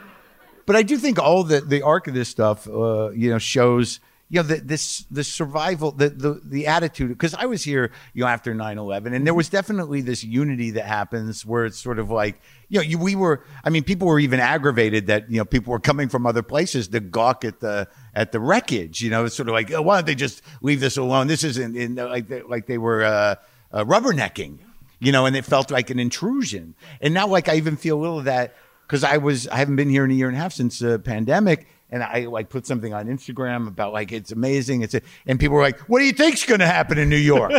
[0.65, 3.99] but I do think all the the arc of this stuff, uh, you know, shows
[4.33, 7.09] you know the, this the survival, the the the attitude.
[7.09, 10.85] Because I was here, you know, after 9-11, and there was definitely this unity that
[10.85, 13.43] happens where it's sort of like you know, you, we were.
[13.63, 16.87] I mean, people were even aggravated that you know people were coming from other places
[16.87, 19.01] to gawk at the at the wreckage.
[19.01, 21.27] You know, it's sort of like, oh, why don't they just leave this alone?
[21.27, 23.35] This isn't in like they, like they were uh,
[23.71, 24.57] uh, rubbernecking.
[24.97, 26.73] You know, and it felt like an intrusion.
[27.01, 28.55] And now, like I even feel a little of that
[28.87, 30.97] because I was I haven't been here in a year and a half since the
[30.97, 34.81] pandemic, and I like put something on Instagram about like it's amazing.
[34.81, 37.15] It's a, and people were like, "What do you think's going to happen in New
[37.15, 37.53] York?"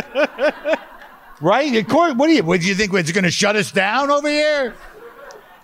[1.41, 1.73] right?
[1.73, 2.15] Of course.
[2.15, 2.43] What do you?
[2.43, 2.93] What do you think?
[2.93, 4.75] It's going to shut us down over here?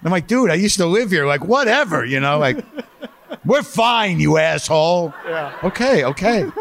[0.04, 1.28] I'm like, dude, I used to live here.
[1.28, 2.66] Like, whatever, you know, like.
[3.46, 5.14] We're fine, you asshole.
[5.26, 5.58] Yeah.
[5.64, 6.52] Okay, okay.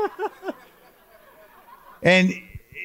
[2.03, 2.33] and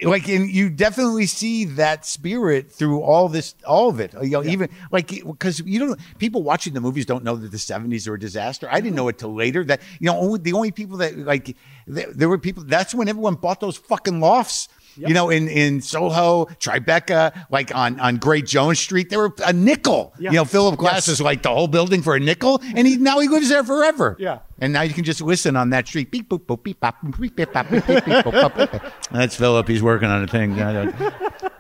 [0.09, 4.43] like and you definitely see that spirit through all this all of it you know
[4.43, 8.15] even like because you don't people watching the movies don't know that the 70s were
[8.15, 8.67] a disaster.
[8.71, 11.55] I didn't know it till later that you know only the only people that like
[11.87, 14.67] there, there were people that's when everyone bought those fucking lofts
[14.97, 19.51] you know in in soho tribeca like on on great jones street they were a
[19.53, 20.31] nickel Yeah.
[20.31, 23.19] you know philip glass is like the whole building for a nickel and he now
[23.19, 24.39] he lives there forever Yeah.
[24.59, 26.11] and now you can just listen on that street.
[26.11, 28.91] Beep, boop, boop, beep, bop, boop, beep, beep, bop, beep, beep, beep, boop, boop.
[29.11, 29.67] That's Philip.
[29.67, 30.55] He's working on a thing.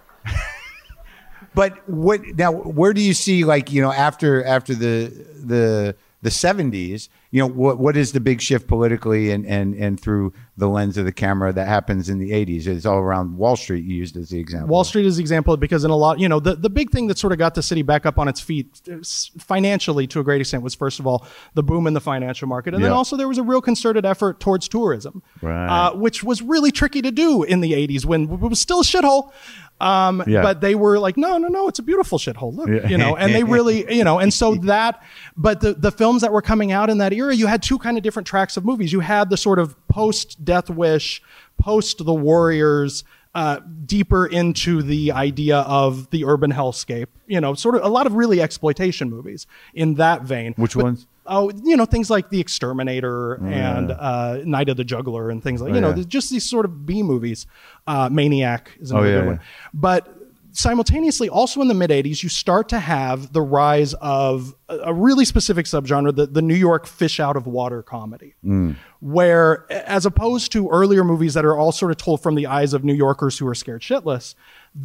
[1.53, 2.51] but what now?
[2.51, 5.07] Where do you see like you know after after the
[5.43, 7.09] the the seventies?
[7.35, 10.97] You know what what is the big shift politically and and and through the lens
[10.97, 12.65] of the camera that happens in the eighties?
[12.65, 13.83] It's all around Wall Street.
[13.83, 14.69] You used as the example.
[14.69, 17.07] Wall Street is the example because in a lot, you know, the, the big thing
[17.07, 18.79] that sort of got the city back up on its feet
[19.37, 22.73] financially to a great extent was first of all the boom in the financial market,
[22.73, 25.67] and then also there was a real concerted effort towards tourism, Right.
[25.67, 28.83] uh, which was really tricky to do in the '80s when it was still a
[28.83, 29.33] shithole.
[29.81, 30.41] Um, Yeah.
[30.41, 32.55] But they were like, no, no, no, it's a beautiful shithole.
[32.55, 32.87] Look, Yeah.
[32.87, 35.03] you know, and they really, you know, and so that,
[35.35, 37.97] but the, the films that were coming out in that era, you had two kind
[37.97, 38.93] of different tracks of movies.
[38.93, 41.21] You had the sort of post Death Wish,
[41.61, 43.03] post The Warriors,
[43.33, 48.07] uh, deeper into the idea of the urban hellscape, you know, sort of a lot
[48.07, 50.53] of really exploitation movies in that vein.
[50.55, 51.07] Which But- ones?
[51.27, 55.61] Oh, you know, things like The Exterminator and uh, Night of the Juggler and things
[55.61, 56.03] like, you know, yeah.
[56.07, 57.47] just these sort of B movies.
[57.87, 59.39] Uh, Maniac is Oh, yeah, good one.
[59.73, 60.07] But
[60.51, 65.25] simultaneously, also in the mid 80s, you start to have the rise of a, really
[65.25, 68.35] specific subgenre, the, the New York fish out of water comedy,
[68.99, 72.73] where, as opposed to earlier movies that are all sort of told from the eyes
[72.73, 74.35] of New Yorkers who are scared shitless,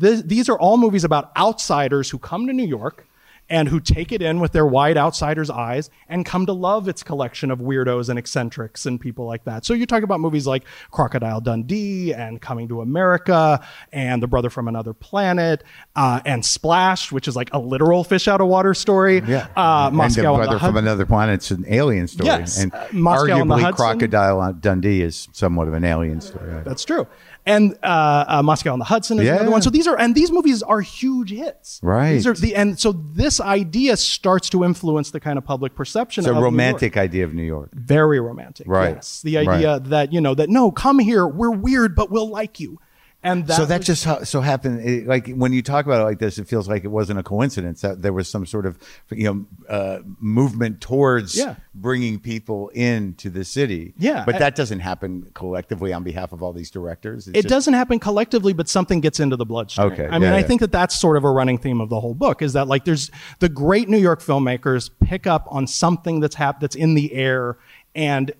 [0.01, 3.07] th- these are all movies about outsiders who come to New York
[3.51, 7.03] and who take it in with their wide outsider's eyes and come to love its
[7.03, 9.67] collection of weirdos and eccentrics and people like that.
[9.67, 14.51] So you talk about movies like Crocodile Dundee and Coming to America and The Brother
[14.51, 15.65] from Another Planet
[15.97, 19.21] uh, and Splash, which is like a literal fish out of water story.
[19.27, 19.49] Yeah.
[19.57, 21.51] Uh, and Moscow the brother the from another planet.
[21.51, 22.27] An alien story.
[22.27, 26.63] Yes, And uh, Moscow arguably, Crocodile Dundee is somewhat of an alien story.
[26.65, 27.09] That's true.
[27.47, 29.37] And uh, uh, Moscow on the Hudson is Yeah.
[29.37, 29.63] another one.
[29.63, 31.81] So these are and these movies are huge hits.
[31.83, 32.13] Right.
[32.13, 36.23] These are the and so this idea starts to influence the kind of public perception.
[36.23, 36.53] It's a of New York.
[36.53, 37.71] romantic idea of New York.
[37.75, 38.67] very romantic.
[38.69, 38.95] Right.
[38.97, 39.23] Yes.
[39.23, 39.85] The idea Right.
[39.85, 42.79] that, you know, that no, come here, we're weird, but we'll like you.
[43.23, 44.81] And that so that was- just how, so happened.
[44.89, 47.23] It, like when you talk about it like this, it feels like it wasn't a
[47.23, 48.79] coincidence that there was some sort of
[49.11, 51.57] you know uh, movement towards Yeah.
[51.75, 53.93] bringing people into the city.
[53.99, 54.25] Yeah.
[54.25, 57.29] but that doesn't happen collectively on behalf of all these directors.
[57.29, 59.93] It's it just- doesn't happen collectively, but something gets into the bloodstream.
[59.93, 60.47] Okay, I mean, yeah, I yeah.
[60.47, 62.87] think that that's sort of a running theme of the whole book is that like
[62.87, 63.11] there's
[63.41, 67.59] the great New York filmmakers pick up on something that's hap- that's in the air
[67.95, 68.33] and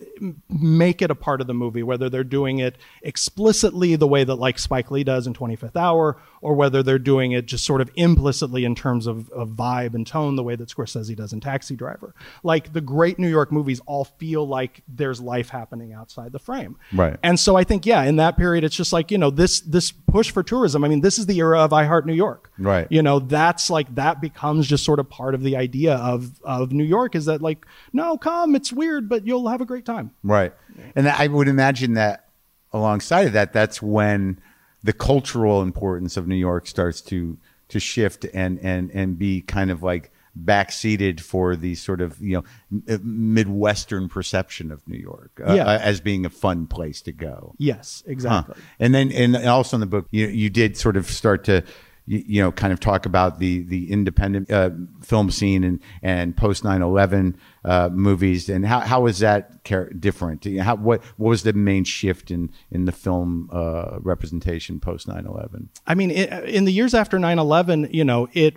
[0.49, 4.37] make it a part of the movie, whether they're doing it explicitly the way that
[4.37, 7.91] like Spike Lee does in 25th Hour, or whether they're doing it just sort of
[7.97, 11.77] implicitly in terms of, of vibe and tone, the way that Scorsese does in Taxi
[11.77, 12.15] Driver.
[12.43, 16.77] Like the great New York movies all feel like there's life happening outside the frame.
[16.93, 17.19] Right.
[17.23, 19.93] And so I think, yeah, in that period, it's just like, you know, this this
[19.93, 20.85] push for tourism.
[20.85, 22.51] I mean, this is the era of I Heart New York.
[22.59, 22.87] Right.
[22.91, 26.73] You know, that's like that becomes just sort of part of the idea of of
[26.73, 30.13] New York is that like, no, come, it's weird, but you'll have a great time.
[30.23, 30.53] Right.
[30.97, 32.29] And I would imagine that
[32.73, 34.41] alongside of that, that's when
[34.83, 39.71] the cultural importance of New York starts to to shift and and and be kind
[39.71, 40.11] of like
[40.45, 42.35] backseated for the sort of you
[42.71, 45.67] know midwestern perception of New York uh, Yeah.
[45.79, 47.55] as being a fun place to go.
[47.59, 48.13] Yes, Huh.
[48.13, 48.55] exactly.
[48.79, 51.63] And then, and also in the book, you you did sort of start to,
[52.07, 54.71] you, you know, kind of talk about the the independent uh,
[55.03, 57.35] film scene and and post 9-11
[57.65, 60.45] uh, movies, and how how was that char- different?
[60.59, 65.69] How what what was the main shift in in the film uh, representation post 9-11?
[65.87, 68.57] I mean, i in the years after 9/11, you know, it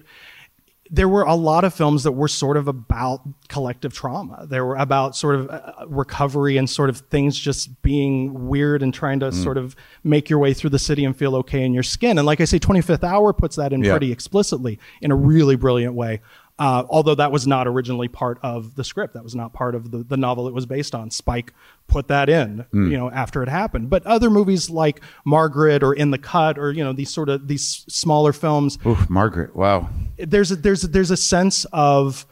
[0.92, 4.46] there were a lot of films that were sort of about collective trauma.
[4.48, 8.94] They were about sort of uh, recovery and sort of things just being weird and
[8.94, 11.84] trying to sort of make your way through the city and feel okay in your
[11.84, 12.18] skin.
[12.20, 13.92] And like I say, 25th Hour puts that in Yeah.
[13.94, 16.22] pretty explicitly in a really brilliant way.
[16.64, 19.92] Uh, although that was not originally part of the script, that was not part of
[19.92, 21.12] the, the novel it was based on.
[21.12, 21.54] Spike
[21.88, 23.90] put that in, you know, after it happened.
[23.90, 27.50] But other movies like Margaret or In the Cut or you know these sort of
[27.50, 32.26] these smaller films, Oof, Margaret, wow, there's a, there's a, there's a sense of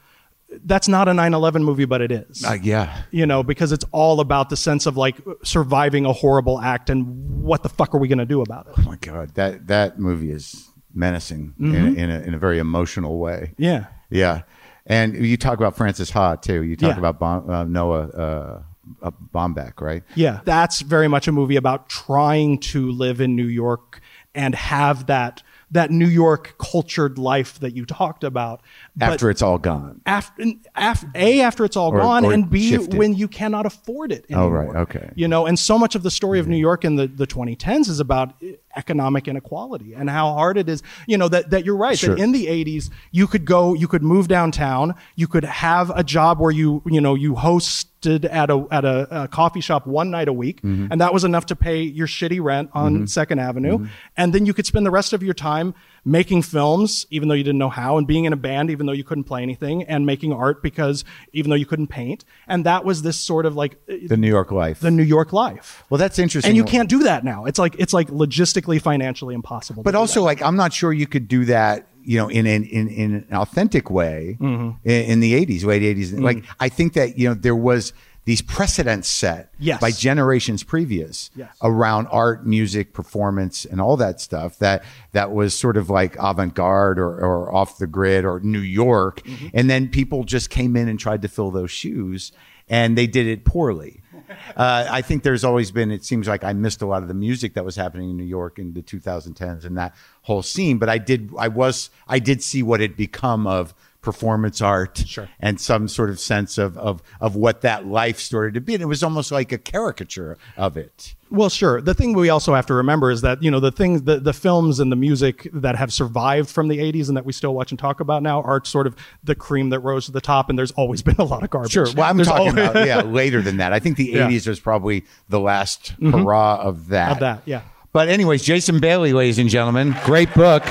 [0.63, 2.45] that's not a 9/11 movie, but it is.
[2.45, 6.57] uh, yeah, you know, because it's all about the sense of like surviving a horrible
[6.61, 8.75] act and what the fuck are we going to do about it?
[8.77, 13.19] oh my god, that that movie is menacing in, in a in a very emotional
[13.19, 13.53] way.
[13.57, 13.87] Yeah.
[14.11, 14.43] Yeah,
[14.85, 16.61] and you talk about Frances Ha too.
[16.61, 16.99] You talk Yeah.
[16.99, 18.61] about Bom, uh, Noah uh,
[19.01, 20.03] uh, Baumbach, right?
[20.15, 24.01] Yeah, that's very much a movie about trying to live in New York
[24.35, 25.41] and have that
[25.73, 28.61] that New York cultured life that you talked about.
[28.99, 30.01] After it's all gone.
[30.05, 30.43] after,
[30.75, 32.95] af, a after it's all Or- gone, or and b shifted.
[32.95, 34.25] when you cannot afford it.
[34.33, 34.99] Oh, right, okay.
[34.99, 35.19] Mm-hmm.
[35.19, 37.87] You know, and so much of the story of New York in the, the 2010s
[37.87, 38.33] is about
[38.75, 40.83] economic inequality and how hard it is.
[41.07, 41.97] You know that that you're right.
[41.97, 42.15] Sure.
[42.15, 46.03] That in the 80s you could go, you could move downtown, you could have a
[46.03, 50.11] job where you you know you hosted at a at a, a coffee shop one
[50.11, 50.87] night a week, Mm-hmm.
[50.91, 53.85] and that was enough to pay your shitty rent on Second Avenue, Mm-hmm.
[54.17, 55.73] and then you could spend the rest of your time
[56.03, 58.91] making films, even though you didn't know how, and being in a band, even though
[58.91, 62.83] you couldn't play anything, and making art because even though you couldn't paint, and that
[62.83, 64.79] was this sort of like uh, The New York life.
[64.79, 65.83] the New York life.
[65.89, 66.49] well, that's interesting.
[66.49, 67.45] And you can't do that now.
[67.45, 69.83] It's like it's like logistically, financially impossible.
[69.83, 71.87] But also, like, I'm not sure you could do that.
[72.03, 74.89] You know, in an in, in an authentic way Mm-hmm.
[74.89, 76.19] in, in the '80s, late '80s.
[76.19, 77.93] Like, I think that you know there was
[78.25, 79.81] these precedents set Yes.
[79.81, 81.55] by generations previous Yes.
[81.63, 84.59] around art, music, performance, and all that stuff.
[84.59, 89.23] That that was sort of like avant-garde or, or off the grid or New York,
[89.23, 89.47] Mm-hmm.
[89.53, 92.31] and then people just came in and tried to fill those shoes,
[92.69, 94.01] and they did it poorly.
[94.55, 95.91] Uh, I think there's always been.
[95.91, 98.23] It seems like I missed a lot of the music that was happening in New
[98.23, 100.77] York in the 2010s and that whole scene.
[100.77, 101.31] But I did.
[101.37, 101.89] I was.
[102.07, 105.29] I did see what had become of performance art Sure.
[105.39, 108.73] and some sort of sense of, of of what that life started to be.
[108.73, 111.15] And it was almost like a caricature of it.
[111.29, 111.79] Well, sure.
[111.81, 114.33] The thing we also have to remember is that you know the things, the the
[114.33, 117.71] films and the music that have survived from the '80s and that we still watch
[117.71, 120.49] and talk about now are sort of the cream that rose to the top.
[120.49, 121.71] And there's always been a lot of garbage.
[121.71, 121.87] Sure.
[121.95, 123.71] Well, I'm There's talking always- about yeah later than that.
[123.71, 124.21] I think the Yeah.
[124.27, 124.35] Mm-hmm.
[124.35, 127.11] 80s was probably the last hurrah of that.
[127.13, 127.61] Of that, yeah.
[127.93, 130.63] But anyways, Jason Bailey, ladies and gentlemen, great book.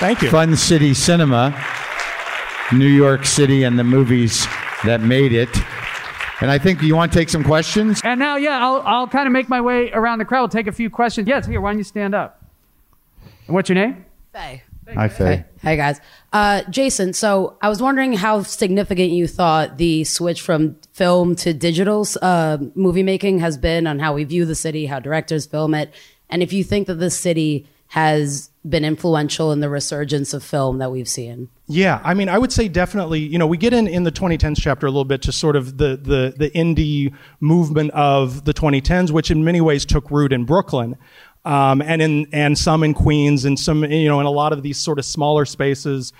[0.00, 0.30] Thank you.
[0.30, 1.50] Fun City Cinema,
[2.72, 4.46] New York City, and the movies
[4.84, 5.48] that made it.
[6.40, 8.00] And I think you want to take some questions.
[8.04, 10.42] And now, yeah, I'll, I'll kind of make my way around the crowd.
[10.42, 11.26] We'll take a few questions.
[11.26, 12.44] Yes, here, why don't you stand up?
[13.46, 14.04] And what's your name?
[14.32, 14.62] Faye.
[14.94, 15.24] Hi, Faye.
[15.24, 16.00] Hey, hey guys.
[16.32, 21.52] Uh, Jason, so I was wondering how significant you thought the switch from film to
[21.52, 25.74] digital uh, movie making has been on how we view the city, how directors film
[25.74, 25.92] it,
[26.30, 30.78] and if you think that the city has been influential in the resurgence of film
[30.78, 31.48] that we've seen.
[31.66, 33.20] Yeah, I mean, I would say definitely.
[33.20, 35.78] You know, we get in in the 2010s chapter a little bit to sort of
[35.78, 40.44] the the the indie movement of the 2010s, which in many ways took root in
[40.44, 40.96] Brooklyn,
[41.44, 44.62] um, and in and some in Queens, and some you know in a lot of
[44.62, 46.12] these sort of smaller spaces.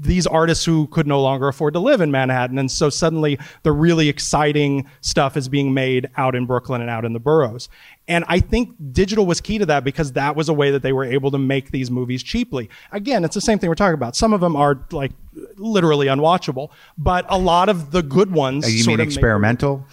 [0.00, 3.72] These artists who could no longer afford to live in Manhattan, and so suddenly the
[3.72, 7.68] really exciting stuff is being made out in Brooklyn and out in the boroughs.
[8.06, 10.92] And I think digital was key to that because that was a way that they
[10.92, 12.68] were able to make these movies cheaply.
[12.90, 14.14] Again, it's the same thing we're talking about.
[14.14, 15.12] Some of them are like
[15.56, 16.68] literally unwatchable,
[16.98, 18.64] but a lot of the good ones.
[18.66, 19.86] Uh, You mean experimental?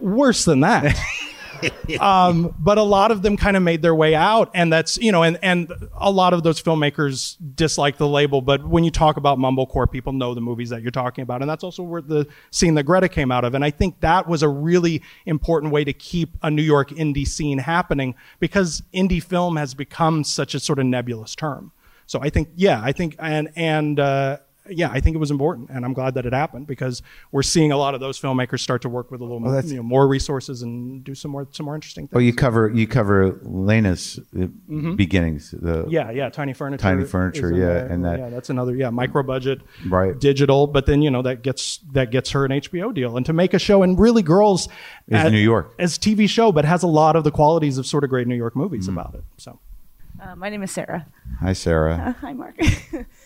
[0.00, 0.94] worse than that.
[2.00, 5.12] um, but a lot of them kind of made their way out, and that's you
[5.12, 8.40] know, and and a lot of those filmmakers dislike the label.
[8.40, 11.50] But when you talk about mumblecore, people know the movies that you're talking about, and
[11.50, 13.54] that's also where the scene that Greta came out of.
[13.54, 17.26] And I think that was a really important way to keep a New York indie
[17.26, 21.72] scene happening because indie film has become such a sort of nebulous term.
[22.06, 24.38] So I think, yeah, I think, and and uh,
[24.68, 27.02] yeah, I think it was important, and I'm glad that it happened because
[27.32, 29.76] we're seeing a lot of those filmmakers start to work with a little more, you
[29.76, 32.14] know, more resources and do some more some more interesting things.
[32.14, 34.46] Well, you cover you cover Lena's uh,
[34.96, 35.50] beginnings.
[35.50, 35.90] The, Mm-hmm.
[35.90, 37.86] yeah, yeah, tiny furniture, Tiny furniture, yeah, there.
[37.88, 40.18] and that- yeah, that's another yeah, micro budget, Right.
[40.18, 43.32] digital, but then you know that gets that gets her an HBO deal, and to
[43.32, 44.68] make a show and really girls
[45.08, 45.74] Is at- New York.
[45.78, 48.34] as TV show, but has a lot of the qualities of sort of great New
[48.36, 48.92] York movies Mm.
[48.92, 49.24] about it.
[49.36, 49.58] So
[50.22, 51.06] Uh, my name is Sarah.
[51.40, 51.96] Hi, Sarah.
[51.96, 52.56] Uh, hi, Marc.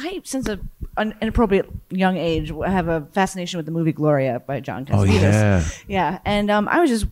[0.00, 0.58] I, since a,
[0.96, 4.98] an inappropriate young age, have a fascination with the movie Gloria by John Cassavetes.
[4.98, 5.64] Oh, yeah.
[5.86, 6.18] yeah.
[6.24, 7.06] And um, I was just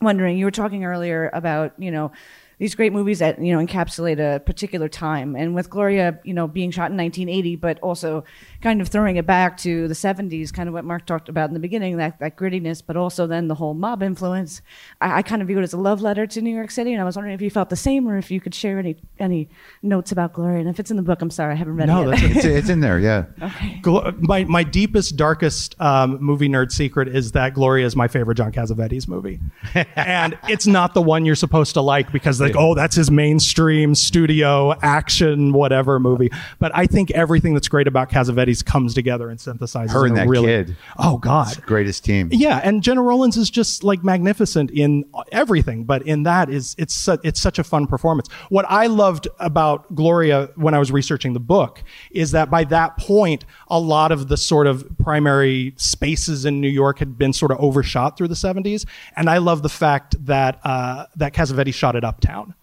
[0.00, 0.38] wondering.
[0.38, 2.12] You were talking earlier about you know
[2.58, 6.46] these great movies that you know encapsulate a particular time, and with Gloria, you know,
[6.46, 8.24] being shot in 1980, but also
[8.64, 11.54] kind of throwing it back to the 70s, kind of what Mark talked about in
[11.54, 14.62] the beginning, that that grittiness, but also then the whole mob influence.
[15.02, 17.00] I, I kind of view it as a love letter to New York City, and
[17.00, 19.48] I was wondering if you felt the same, or if you could share any any
[19.82, 20.60] notes about Gloria.
[20.60, 22.36] And if it's in the book, I'm sorry, I haven't read No, it that's yet.
[22.36, 23.26] it's, it's in there, yeah.
[23.82, 28.36] Glo- my my deepest, darkest um, movie nerd secret is that Gloria is my favorite
[28.36, 29.40] John Cassavetes movie,
[29.94, 33.94] and it's not the one you're supposed to like because like oh that's his mainstream
[33.94, 36.30] studio action whatever movie.
[36.58, 39.90] But I think everything that's great about Cassavetes comes together and synthesizes.
[39.90, 40.76] Her and that really, kid.
[40.98, 41.60] Oh God.
[41.66, 42.28] Greatest team.
[42.32, 46.94] Yeah, and Gena Rowlands is just like magnificent in everything, but in that is it's
[46.94, 48.28] su- it's such a fun performance.
[48.48, 52.96] What I loved about Gloria when I was researching the book is that by that
[52.96, 57.50] point, a lot of the sort of primary spaces in New York had been sort
[57.50, 58.86] of overshot through the '70s,
[59.16, 62.54] and I love the fact that uh, that Cassavetes shot it uptown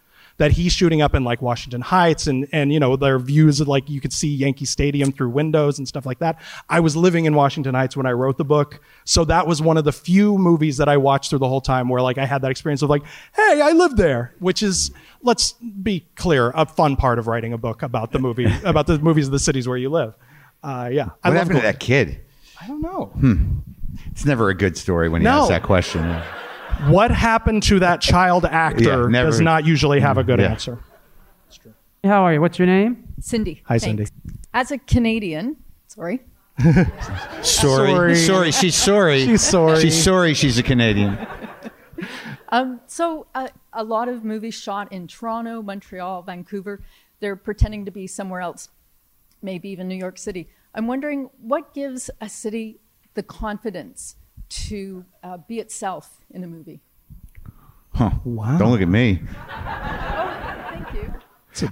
[0.41, 3.67] that he's shooting up in like Washington Heights and and you know their views of
[3.67, 6.41] like you could see Yankee Stadium through windows and stuff like that.
[6.67, 9.77] I was living in Washington Heights when I wrote the book, so that was one
[9.77, 12.41] of the few movies that I watched through the whole time where like I had
[12.41, 13.03] that experience of like,
[13.35, 14.89] hey, I lived there, which is
[15.21, 15.51] let's
[15.83, 19.27] be clear, a fun part of writing a book about the movie about the movies
[19.27, 20.15] of the cities where you live.
[20.63, 22.19] Uh, yeah, I What love happened to that kid?
[22.59, 23.13] I don't know.
[24.11, 25.41] It's never a good story when you No.
[25.41, 26.01] ask that question.
[26.87, 30.51] What happened to that child actor Yeah, never- does not usually have a good Yeah.
[30.51, 30.79] answer.
[32.03, 32.41] How are you?
[32.41, 33.03] What's your name?
[33.19, 33.61] Cindy.
[33.67, 34.09] Hi, thanks.
[34.09, 34.37] Cindy.
[34.53, 35.57] As a Canadian,
[35.87, 36.21] sorry.
[36.59, 36.85] Sorry.
[37.43, 38.15] Sorry.
[38.15, 38.51] Sorry.
[38.51, 39.25] She's sorry.
[39.25, 39.79] She's sorry.
[39.81, 41.17] She's sorry she's a Canadian.
[42.53, 46.81] Um, so uh, a lot of movies shot in Toronto, Montreal, Vancouver,
[47.21, 48.67] they're pretending to be somewhere else,
[49.41, 50.49] maybe even New York City.
[50.75, 52.81] I'm wondering what gives a city
[53.13, 54.17] the confidence
[54.51, 56.81] to uh, be itself in a movie.
[57.93, 58.11] Huh.
[58.23, 58.57] Wow.
[58.57, 59.21] Don't look at me.
[60.69, 61.13] Thank you.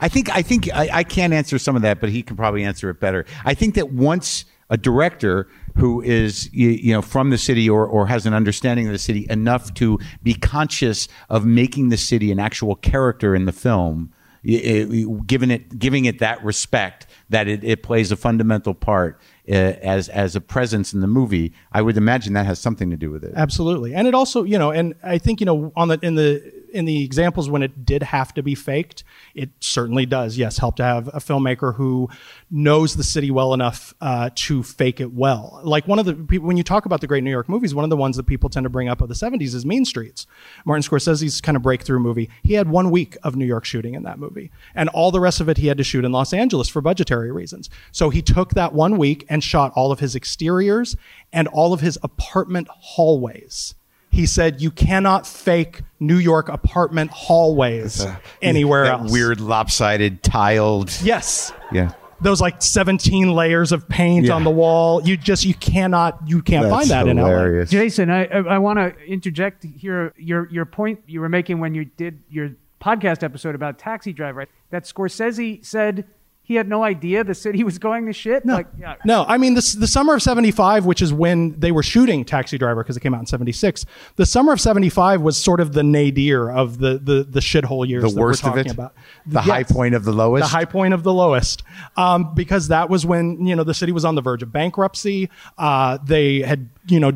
[0.02, 2.64] I think I think I, I can't answer some of that, but he can probably
[2.64, 3.26] answer it better.
[3.46, 7.86] I think that once a director who is you, you know from the city or
[7.88, 12.30] or has an understanding of the city enough to be conscious of making the city
[12.32, 14.12] an actual character in the film,
[14.46, 14.50] i-
[14.92, 19.20] i- giving it giving it that respect that it, it plays a fundamental part
[19.50, 22.98] Uh, as as a presence in the movie, I would imagine that has something to
[22.98, 23.34] do with it.
[23.36, 26.54] Absolutely, and it also, you know, and I think you know, on the in the
[26.74, 29.04] in the examples when it did have to be faked,
[29.34, 30.38] it certainly does.
[30.38, 32.10] Yes, help to have a filmmaker who
[32.50, 35.62] knows the city well enough uh, to fake it well.
[35.64, 37.84] Like one of the people when you talk about the great New York movies, one
[37.84, 40.28] of the ones that people tend to bring up of the '70s is Mean Streets.
[40.66, 42.30] Martin Scorsese's kind of breakthrough movie.
[42.44, 45.42] He had one week of New York shooting in that movie, and all the rest
[45.42, 47.70] of it he had to shoot in Los Angeles for budgetary reasons.
[47.92, 50.96] So he took that one week and shot all of his exteriors
[51.32, 53.76] and all of his apartment hallways.
[54.10, 58.06] He said, "You cannot fake New York apartment hallways
[58.42, 60.92] anywhere that else." weird lopsided tiled.
[61.04, 61.54] Yes.
[61.72, 61.92] Yeah.
[62.22, 64.34] Those like 17 layers of paint Yeah.
[64.34, 65.02] on the wall.
[65.08, 67.28] You just you cannot you can't That's find that in LA.
[67.30, 67.70] hilarious.
[67.70, 70.14] Jason, I, I, I want to interject here.
[70.18, 72.52] Your your point you were making when you did your
[72.82, 76.06] podcast episode about Taxi Driver, that Scorsese said
[76.50, 78.44] he had no idea the city was going to shit.
[78.44, 78.96] No, Like, yeah.
[79.06, 79.24] no.
[79.28, 82.84] I mean, this, the summer of '75, which is when they were shooting Taxi Driver
[82.84, 83.86] because it came out in '76.
[84.16, 88.02] The summer of '75 was sort of the nadir of the the, the shithole years.
[88.02, 88.72] The that we're worst of it?
[88.72, 88.96] About.
[89.28, 90.42] The high point of the lowest?
[90.42, 91.62] The high point of the lowest,
[91.96, 95.30] um, because that was when you know the city was on the verge of bankruptcy.
[95.56, 97.12] Uh, they had you know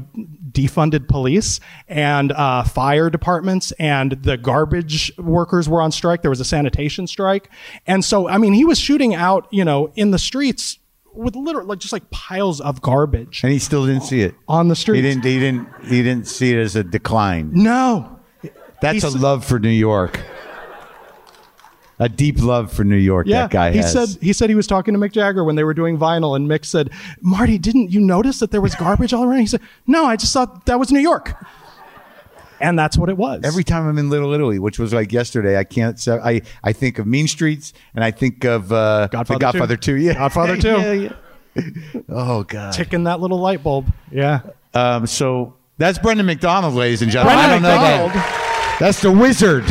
[0.51, 6.21] defunded police and uh, fire departments, and the garbage workers were on strike.
[6.21, 7.49] There was a sanitation strike,
[7.87, 10.79] and so I mean, he was shooting out you know in the streets
[11.13, 14.33] with literally like just like piles of garbage And he still didn't see it.
[14.47, 14.97] on the street.
[14.97, 15.23] He didn't.
[15.23, 15.67] He didn't.
[15.93, 17.51] He didn't see it as a decline.
[17.53, 18.19] No.
[18.81, 20.19] That's a love for New York.
[21.99, 23.27] A deep love for New York.
[23.27, 23.93] Yeah, that guy he has.
[23.93, 26.49] said he said he was talking to Mick Jagger when they were doing vinyl, and
[26.49, 26.89] Mick said,
[27.21, 30.33] "Marty, didn't you notice that there was garbage all around?" He said, "No, I just
[30.33, 31.35] thought that was New York,"
[32.63, 33.41] and that's what it was.
[33.43, 35.99] Every time I'm in Little Italy, which was like yesterday, I can't.
[35.99, 39.77] say I I think of Mean Streets, and I think of uh, Godfather the Godfather
[39.77, 39.95] 2.
[39.97, 40.67] Yeah, Godfather 2.
[40.79, 42.01] Yeah, yeah.
[42.09, 42.73] Oh God.
[42.73, 43.85] ticking that little light bulb.
[44.11, 44.39] Yeah,
[44.73, 47.37] Um, so that's Brendan McDonald, ladies and gentlemen.
[47.37, 48.11] Brendan I don't know McDonald.
[48.13, 48.77] that.
[48.79, 49.63] That's the wizard,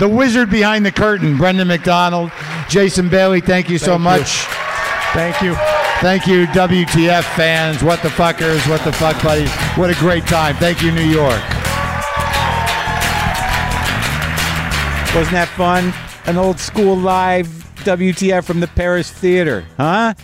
[0.00, 2.30] the wizard behind the curtain, Brendan McDonald.
[2.68, 4.04] Jason Bailey, thank you so Thank you.
[4.04, 4.30] much.
[5.14, 5.54] thank you.
[6.00, 9.50] Thank you, WTF fans, what the fuckers, what the fuck buddies.
[9.78, 10.56] What a great time.
[10.56, 11.40] Thank you, New York.
[15.14, 15.92] Wasn't that fun?
[16.26, 17.46] An old school live
[17.84, 20.14] WTF from the Paris Theater, huh?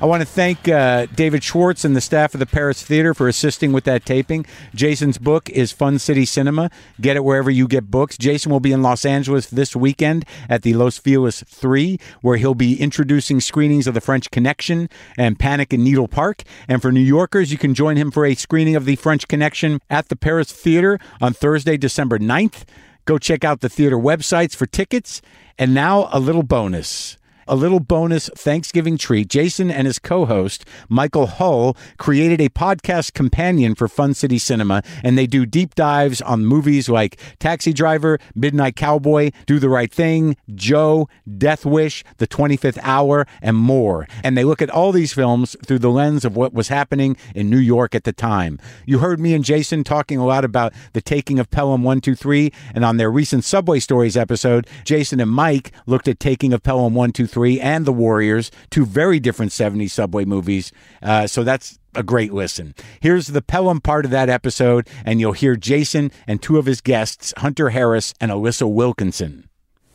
[0.00, 3.28] I want to thank uh, David Schwartz and the staff of the Paris Theater for
[3.28, 4.46] assisting with that taping.
[4.74, 6.70] Jason's book is Fun City Cinema.
[7.02, 8.16] Get it wherever you get books.
[8.16, 12.54] Jason will be in Los Angeles this weekend at the Los Feliz 3, where he'll
[12.54, 14.88] be introducing screenings of The French Connection
[15.18, 16.44] and Panic in Needle Park.
[16.66, 19.82] And for New Yorkers, you can join him for a screening of The French Connection
[19.90, 22.64] at the Paris Theater on Thursday, December 9th.
[23.10, 25.20] Go check out the theater websites for tickets.
[25.58, 27.18] And now a little bonus.
[27.48, 29.28] A little bonus Thanksgiving treat.
[29.28, 34.82] Jason and his co host, Michael Hull, created a podcast companion for Fun City Cinema,
[35.02, 39.92] and they do deep dives on movies like Taxi Driver, Midnight Cowboy, Do the Right
[39.92, 44.06] Thing, Joe, Death Wish, The 25th Hour, and more.
[44.22, 47.50] And they look at all these films through the lens of what was happening in
[47.50, 48.58] New York at the time.
[48.86, 52.84] You heard me and Jason talking a lot about the taking of Pelham 123, and
[52.84, 57.29] on their recent Subway Stories episode, Jason and Mike looked at taking of Pelham 123
[57.36, 60.72] and The Warriors, two very different 70s Subway movies.
[61.02, 62.74] Uh, so that's a great listen.
[63.00, 66.80] Here's the Pelham part of that episode, and you'll hear Jason and two of his
[66.80, 69.48] guests, Hunter Harris and Alissa Wilkinson.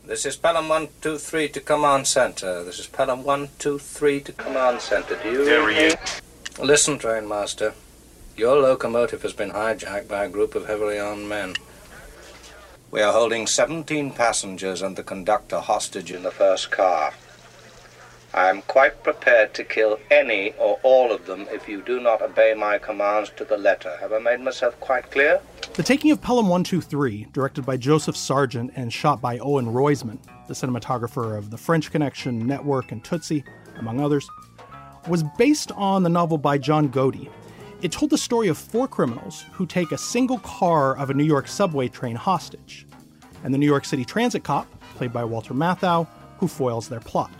[0.04, 2.62] This is Pelham 123 to Command Center.
[2.62, 5.18] This is Pelham 123 to Command Center.
[5.22, 6.64] Do you read me?
[6.64, 7.74] Listen, train master.
[8.36, 11.54] Your locomotive has been hijacked by a group of heavily armed men.
[12.90, 17.12] We are holding 17 passengers and the conductor hostage in the first car.
[18.36, 22.20] I am quite prepared to kill any or all of them if you do not
[22.20, 23.96] obey my commands to the letter.
[23.98, 25.40] Have I made myself quite clear?
[25.72, 30.18] The Taking of Pelham 123, directed by Joseph Sargent and shot by Owen Roizman,
[30.48, 33.42] the cinematographer of The French Connection, Network, and Tootsie,
[33.78, 34.28] among others,
[35.08, 37.30] was based on the novel by John Godey.
[37.80, 41.24] It told the story of four criminals who take a single car of a New
[41.24, 42.86] York subway train hostage,
[43.44, 44.66] and the New York City Transit cop,
[44.96, 46.06] played by Walter Matthau,
[46.36, 47.30] who foils their plot.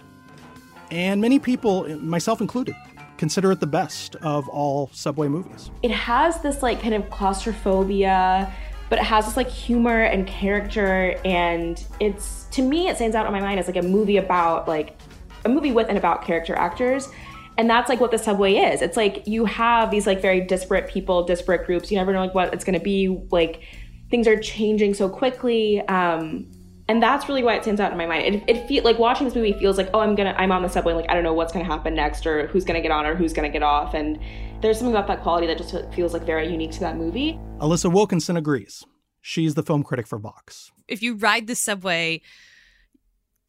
[0.91, 2.74] And many people, myself included,
[3.16, 5.70] consider it the best of all subway movies.
[5.82, 8.53] it has this like kind of claustrophobia
[8.89, 13.26] but it has this like humor and character and it's to me it stands out
[13.26, 14.97] in my mind as like a movie about like
[15.45, 17.09] a movie with and about character actors
[17.59, 18.82] and that's like what the subway is.
[18.82, 21.91] It's like you have these like very disparate people disparate groups.
[21.91, 23.09] You never know like what it's going to be.
[23.30, 23.62] Like
[24.11, 25.80] things are changing so quickly.
[25.89, 26.51] Um
[26.89, 28.34] and that's really why it stands out in my mind.
[28.34, 30.68] It, it feel like watching this movie feels like, oh, I'm gonna, I'm on the
[30.68, 33.14] subway, like I don't know what's gonna happen next, or who's gonna get on, or
[33.14, 33.95] who's gonna get off.
[33.95, 34.18] And
[34.61, 37.39] there's something about that quality that just feels like very unique to that movie.
[37.59, 38.84] Alissa Wilkinson agrees.
[39.20, 40.70] She's the film critic for Vox.
[40.87, 42.22] if you ride the subway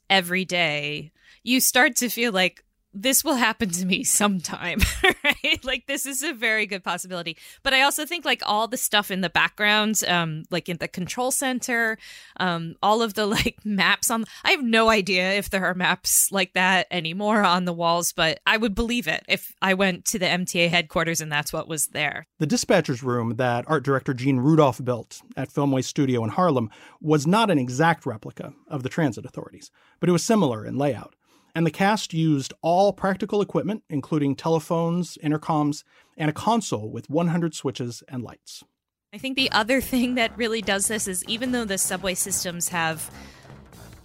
[0.09, 1.11] every day,
[1.43, 2.63] you start to feel like
[3.01, 4.79] this will happen to me sometime,
[5.23, 5.63] right?
[5.63, 7.37] Like this is a very good possibility.
[7.63, 10.87] But I also think like all the stuff in the background, um, like in the
[10.87, 11.97] control center,
[12.39, 16.29] um, all of the like maps on I have no idea if there are maps
[16.31, 20.19] like that anymore on the walls, but I would believe it if I went to
[20.19, 22.25] the MTA headquarters and that's what was there.
[22.39, 26.69] The dispatcher's room that art director Gene Rudolf built at Filmway Studio in Harlem
[27.01, 29.69] was not an exact replica of the transit authorities,
[29.99, 31.13] but it was similar in layout.
[31.57, 35.83] And the cast used all practical equipment, including telephones, intercoms,
[36.15, 38.63] and a console with 100 switches and lights.
[39.11, 42.69] I think the other thing that really does this is even though the subway systems
[42.69, 43.09] have,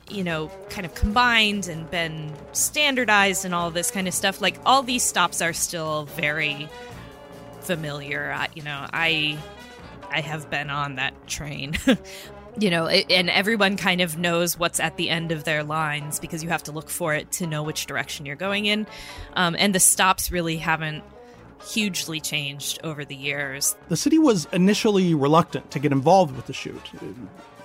[0.08, 4.58] you know, kind of combined and been standardized and all this kind of stuff, like
[4.64, 6.70] all these stops are still very
[7.60, 8.34] familiar.
[8.54, 9.36] You know, I
[10.10, 11.76] I have been on that train.
[12.58, 16.42] you know, and everyone kind of knows what's at the end of their lines because
[16.42, 18.86] you have to look for it to know which direction you're going in.
[19.34, 21.02] Um, and the stops really haven't
[21.70, 23.76] hugely changed over the years.
[23.88, 26.82] The city was initially reluctant to get involved with the shoot.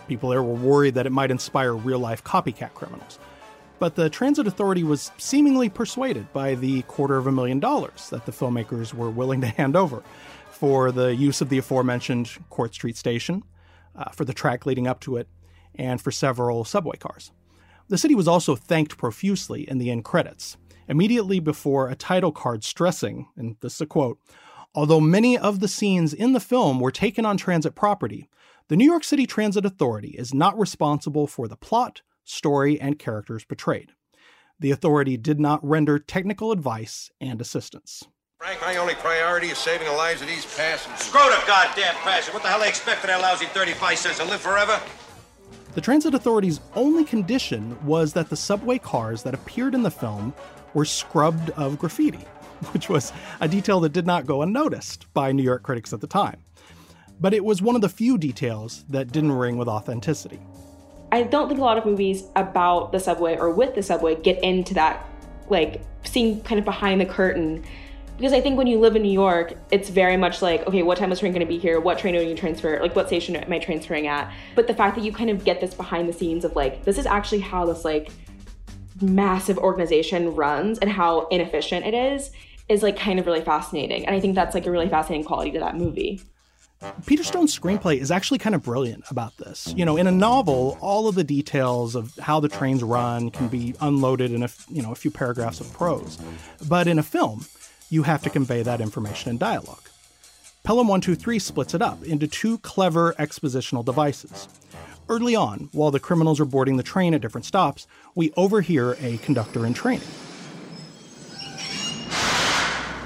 [0.08, 3.20] People there were worried that it might inspire real life copycat criminals.
[3.80, 8.26] But the Transit Authority was seemingly persuaded by the quarter of a million dollars that
[8.26, 10.02] the filmmakers were willing to hand over
[10.50, 13.44] for the use of the aforementioned Court Street station,
[13.98, 15.28] uh, for the track leading up to it,
[15.76, 17.32] and for several subway cars.
[17.90, 20.58] The city was also thanked profusely in the end credits,
[20.88, 24.20] immediately before a title card stressing, and this is a quote,
[24.76, 28.30] although many of the scenes in the film were taken on transit property,
[28.68, 33.46] the New York City Transit Authority is not responsible for the plot, story, and characters
[33.46, 33.94] portrayed.
[34.60, 38.04] The authority did not render technical advice and assistance.
[38.40, 41.00] Frank, my only priority is saving the lives of these passengers.
[41.00, 42.34] Screw the goddamn passenger.
[42.34, 44.80] What the hell they expect for their lousy 35 cents to live forever?
[45.74, 50.36] The Transit Authority's only condition was that the subway cars that appeared in the film
[50.76, 52.20] were scrubbed of graffiti,
[52.74, 53.12] which was
[53.42, 56.38] a detail that did not go unnoticed by New York critics at the time.
[57.20, 60.40] But it was one of the few details that didn't ring with authenticity.
[61.12, 64.44] I don't think a lot of movies about the subway or with the subway get
[64.44, 65.08] into that,
[65.50, 67.66] like seeing kind of behind the curtain.
[68.18, 70.98] Because I think when you live in New York, it's very much like, okay, what
[70.98, 71.80] time is train going to be here?
[71.80, 72.80] What train are you transfer?
[72.82, 74.34] Like, what station am I transferring at?
[74.56, 76.98] But the fact that you kind of get this behind the scenes of like, this
[76.98, 78.10] is actually how this like
[79.00, 82.32] massive organization runs and how inefficient it is,
[82.68, 84.06] is like kind of really fascinating.
[84.08, 86.20] And I think that's like a really fascinating quality to that movie.
[87.06, 89.74] Peter Stone's screenplay is actually kind of brilliant about this.
[89.76, 93.48] You know, in a novel, all of the details of how the trains run can
[93.48, 96.20] be unloaded in a you know a few paragraphs of prose,
[96.68, 97.46] but in a film,
[97.90, 99.90] you have to convey that information in dialogue.
[100.64, 104.50] Pelham 123 splits it up into two clever expositional devices.
[105.08, 109.18] Early on, while the criminals are boarding the train at different stops, we overhear a
[109.20, 110.08] conductor in training.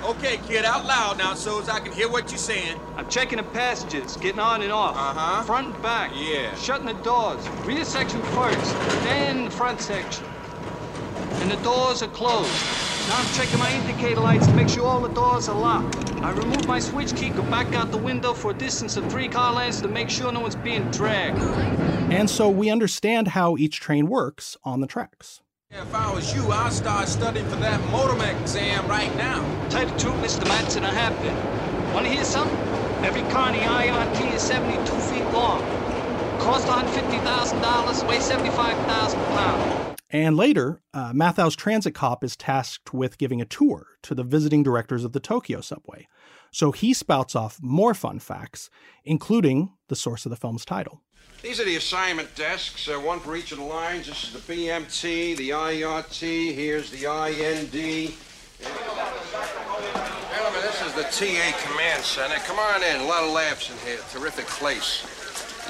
[0.04, 2.80] Okay, kid, out loud now so as I can hear what you're saying.
[2.98, 4.96] I'm checking the passages, getting on and off.
[4.96, 5.44] Uh-huh.
[5.44, 6.12] Front and back.
[6.16, 6.54] Yeah.
[6.56, 7.48] Shutting the doors.
[7.66, 10.26] Rear section first, then the front section.
[11.42, 12.91] And the doors are closed.
[13.08, 16.12] Now I'm checking my indicator lights to make sure all the doors are locked.
[16.22, 19.28] I remove my switch key, go back out the window for a distance of three
[19.28, 21.40] car lengths to make sure no one's being dragged.
[22.12, 25.42] And so we understand how each train works on the tracks.
[25.72, 29.42] If I was you, I'd start studying for that motormech exam right now.
[29.70, 30.46] Tell you the truth, Mr.
[30.46, 31.94] Matson, I have been.
[31.94, 32.58] Want to hear something?
[33.06, 35.62] Every car in the IRT is 72 feet long.
[36.40, 39.81] Cost $150,000, weighs 75,000 pounds.
[40.12, 44.62] And later, uh, Matthau's transit cop is tasked with giving a tour to the visiting
[44.62, 46.08] directors of the Tokyo subway.
[46.52, 48.70] So he spouts off more fun facts,
[49.06, 51.02] including the source of the film's title.
[51.42, 54.08] These are the assignment desks, uh, one for each of the lines.
[54.08, 57.72] This is the BMT, the IRT, here's the IND.
[60.30, 62.36] Gentlemen, this is the TA Command Center.
[62.46, 64.00] Come on in, a lot of laughs in here.
[64.12, 65.21] Terrific place.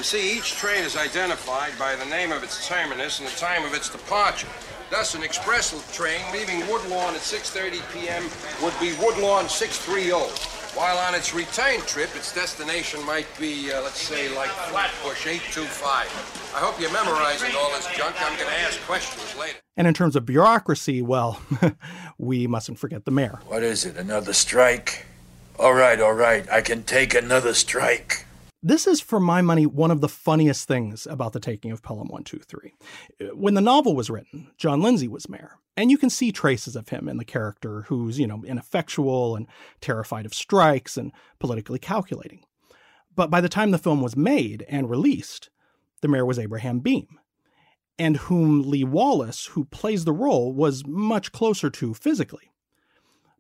[0.02, 3.64] You see, each train is identified by the name of its terminus and the time
[3.64, 4.48] of its departure.
[4.90, 8.24] Thus, an express train leaving Woodlawn at 6.30 p.m.
[8.64, 10.10] would be Woodlawn 630.
[10.76, 16.52] While on its return trip, its destination might be, uh, let's say, like Flatbush 825.
[16.56, 18.16] I hope you're memorizing all this junk.
[18.26, 19.60] I'm going to ask questions later.
[19.78, 21.40] And in terms of bureaucracy, well,
[22.18, 23.40] we mustn't forget the mayor.
[23.46, 25.06] What is it, another strike?
[25.60, 28.26] All right, all right, I can take another strike.
[28.64, 32.10] This is, for my money, one of the funniest things about the taking of Pelham
[32.10, 32.74] 123.
[33.34, 36.90] When the novel was written, John Lindsay was mayor, and you can see traces of
[36.90, 39.48] him in the character who's, you know, ineffectual and
[39.80, 42.44] terrified of strikes and politically calculating.
[43.16, 45.50] But by the time the film was made and released,
[46.02, 47.18] the mayor was Abraham Beame,
[47.98, 52.52] and whom Lee Wallace, who plays the role, was much closer to physically.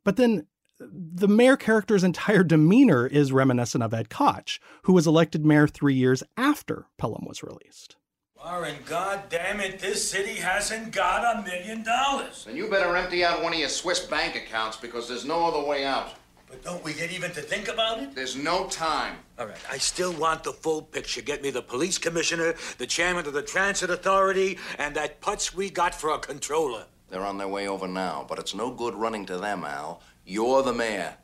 [0.03, 0.47] But then
[0.91, 5.93] the mayor character's entire demeanor is reminiscent of Ed Koch, who was elected mayor three
[5.93, 7.95] years after Pelham was released.
[8.43, 12.45] Warren, God damn it, this city hasn't got a million dollars.
[12.45, 15.63] Then you better empty out one of your Swiss bank accounts because there's no other
[15.63, 16.15] way out.
[16.49, 18.15] But don't we get even to think about it?
[18.15, 19.17] There's no time.
[19.37, 21.21] All right, I still want the full picture.
[21.21, 25.69] Get me the police commissioner, the chairman of the transit authority, and that putz we
[25.69, 26.85] got for a controller.
[27.11, 30.01] They're on their way over now, but it's no good running to them, Al.
[30.25, 31.15] You're the mayor.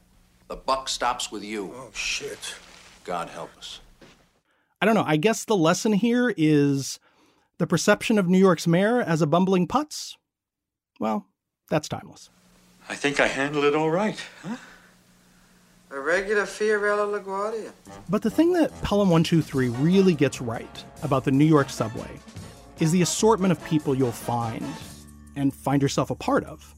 [0.47, 1.71] The buck stops with you.
[1.75, 2.55] Oh, shit.
[3.03, 3.81] God help us.
[4.81, 5.03] I don't know.
[5.05, 6.99] I guess the lesson here is
[7.57, 10.15] the perception of New York's mayor as a bumbling putz.
[10.99, 11.25] Well,
[11.69, 12.29] that's timeless.
[12.89, 14.55] I think I handled it all right, huh?
[15.91, 17.71] A regular Fiorello LaGuardia.
[18.09, 22.19] But the thing that Pelham 123 really gets right about the New York subway
[22.79, 24.65] is the assortment of people you'll find
[25.35, 26.75] and find yourself a part of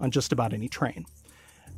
[0.00, 1.04] on just about any train.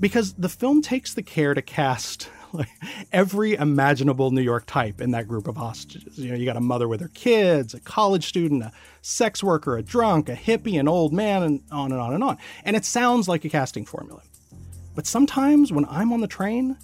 [0.01, 2.69] Because the film takes the care to cast like
[3.12, 6.19] every imaginable New York type in that group of hostages.
[6.19, 8.73] You know, you got a mother with her kids, a college student, a
[9.03, 12.39] sex worker, a drunk, a hippie, an old man, and on and on and on.
[12.65, 14.23] And it sounds like a casting formula.
[14.95, 16.77] But sometimes when I'm on the train,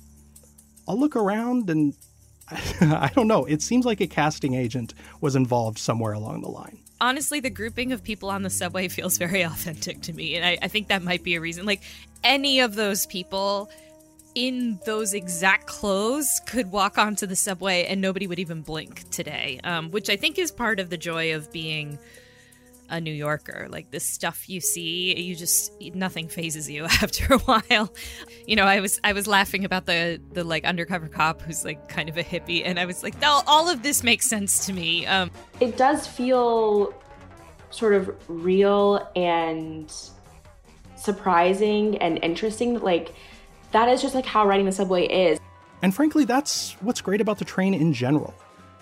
[0.89, 1.95] I'll look around and
[2.81, 3.45] I don't know.
[3.45, 6.79] It seems like a casting agent was involved somewhere along the line.
[7.01, 10.37] Honestly, the grouping of people on the subway feels very authentic to me.
[10.37, 11.65] And I, I think that might be a reason.
[11.65, 11.83] Like,
[12.25, 13.71] any of those people
[14.35, 19.61] in those exact clothes could walk onto the subway and nobody would even blink today,
[19.65, 21.99] um, which I think is part of the joy of being
[22.89, 23.69] a New Yorker.
[23.71, 27.93] Like this stuff you see, you just nothing phases you after a while.
[28.47, 31.89] You know, I was I was laughing about the the like undercover cop who's like
[31.89, 34.73] kind of a hippie, and I was like, no, all of this makes sense to
[34.73, 35.07] me.
[35.07, 35.31] Um,
[35.61, 36.95] it does feel
[37.71, 39.93] sort of real and
[41.01, 42.79] surprising and interesting.
[42.81, 43.15] Like
[43.73, 45.39] that is just like how riding the subway is.
[45.83, 48.35] And frankly, that's what's great about the train in general.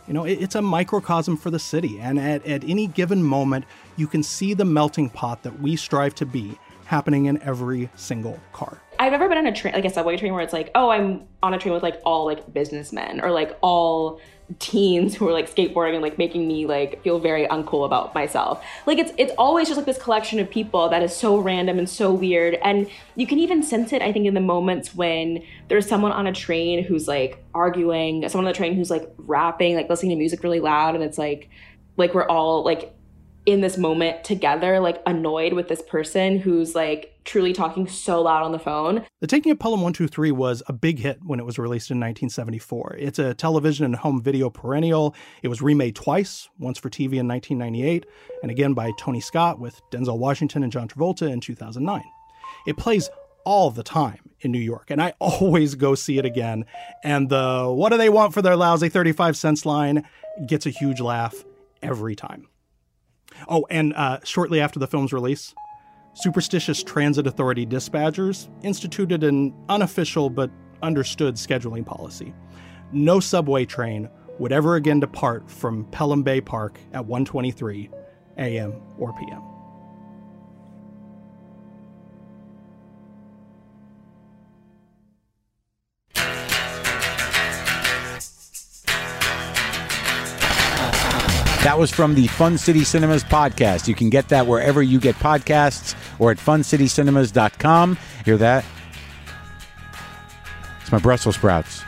[0.07, 3.67] You know, it's a microcosm for the city, and at, at any given moment,
[3.97, 8.41] you can see the melting pot that we strive to be happening in every single
[8.55, 8.81] car.
[8.99, 11.27] I've never been on a train, like a subway train, where it's like, oh, I'm
[11.43, 14.21] on a train with like all like businessmen or like all
[14.59, 18.65] teens who are like skateboarding and like making me like feel very uncool about myself.
[18.87, 21.89] Like it's it's always just like this collection of people that is so random and
[21.89, 22.55] so weird.
[22.63, 26.27] And you can even sense it, I think, in the moments when there's someone on
[26.27, 30.17] a train who's like arguing, someone on the train who's like rapping, like listening to
[30.17, 31.51] music really loud, and it's like
[31.97, 32.95] like we're all like
[33.49, 38.43] in this moment together, like annoyed with this person who's like truly talking so loud
[38.43, 39.07] on the phone.
[39.23, 42.97] The Taking of Pelham 123 was a big hit when it was released in 1974.
[42.99, 45.15] It's a television and home video perennial.
[45.43, 48.05] It was remade twice, once for TV in 1998,
[48.43, 52.05] and again by Tony Scott with Denzel Washington and John Travolta in 2009.
[52.67, 53.09] It plays
[53.47, 56.67] all the time in New York, and I always go see it again.
[57.03, 60.05] And the what do they want for their lousy 35 cents line
[60.47, 61.47] gets a huge laugh
[61.83, 62.47] every time.
[63.49, 65.55] Oh, and uh, shortly after the film's release,
[66.15, 70.51] superstitious transit authority dispatchers instituted an unofficial but
[70.83, 72.35] understood scheduling policy.
[72.93, 74.09] No subway train
[74.39, 77.91] would ever again depart from Pelham Bay Park at 1:23
[78.39, 78.81] a.m.
[78.99, 79.43] or p.m.
[91.69, 93.89] That was from the Fun City Cinemas podcast.
[93.89, 97.99] You can get that wherever you get podcasts or at funcitycinemas.com.
[98.25, 98.65] Hear that?
[100.81, 101.85] It's my Brussels sprouts.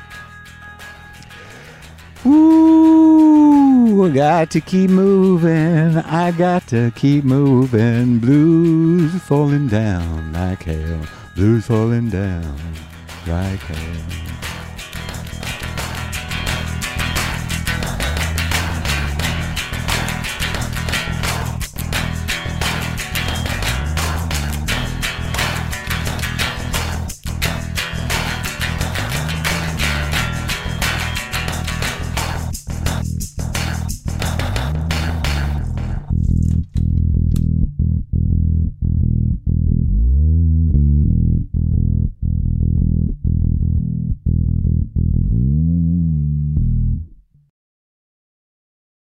[2.26, 5.96] Ooh, I got to keep moving.
[5.96, 8.18] I got to keep moving.
[8.18, 11.06] Blues falling down like hell.
[11.34, 12.58] Blues falling down
[13.26, 14.39] like hell.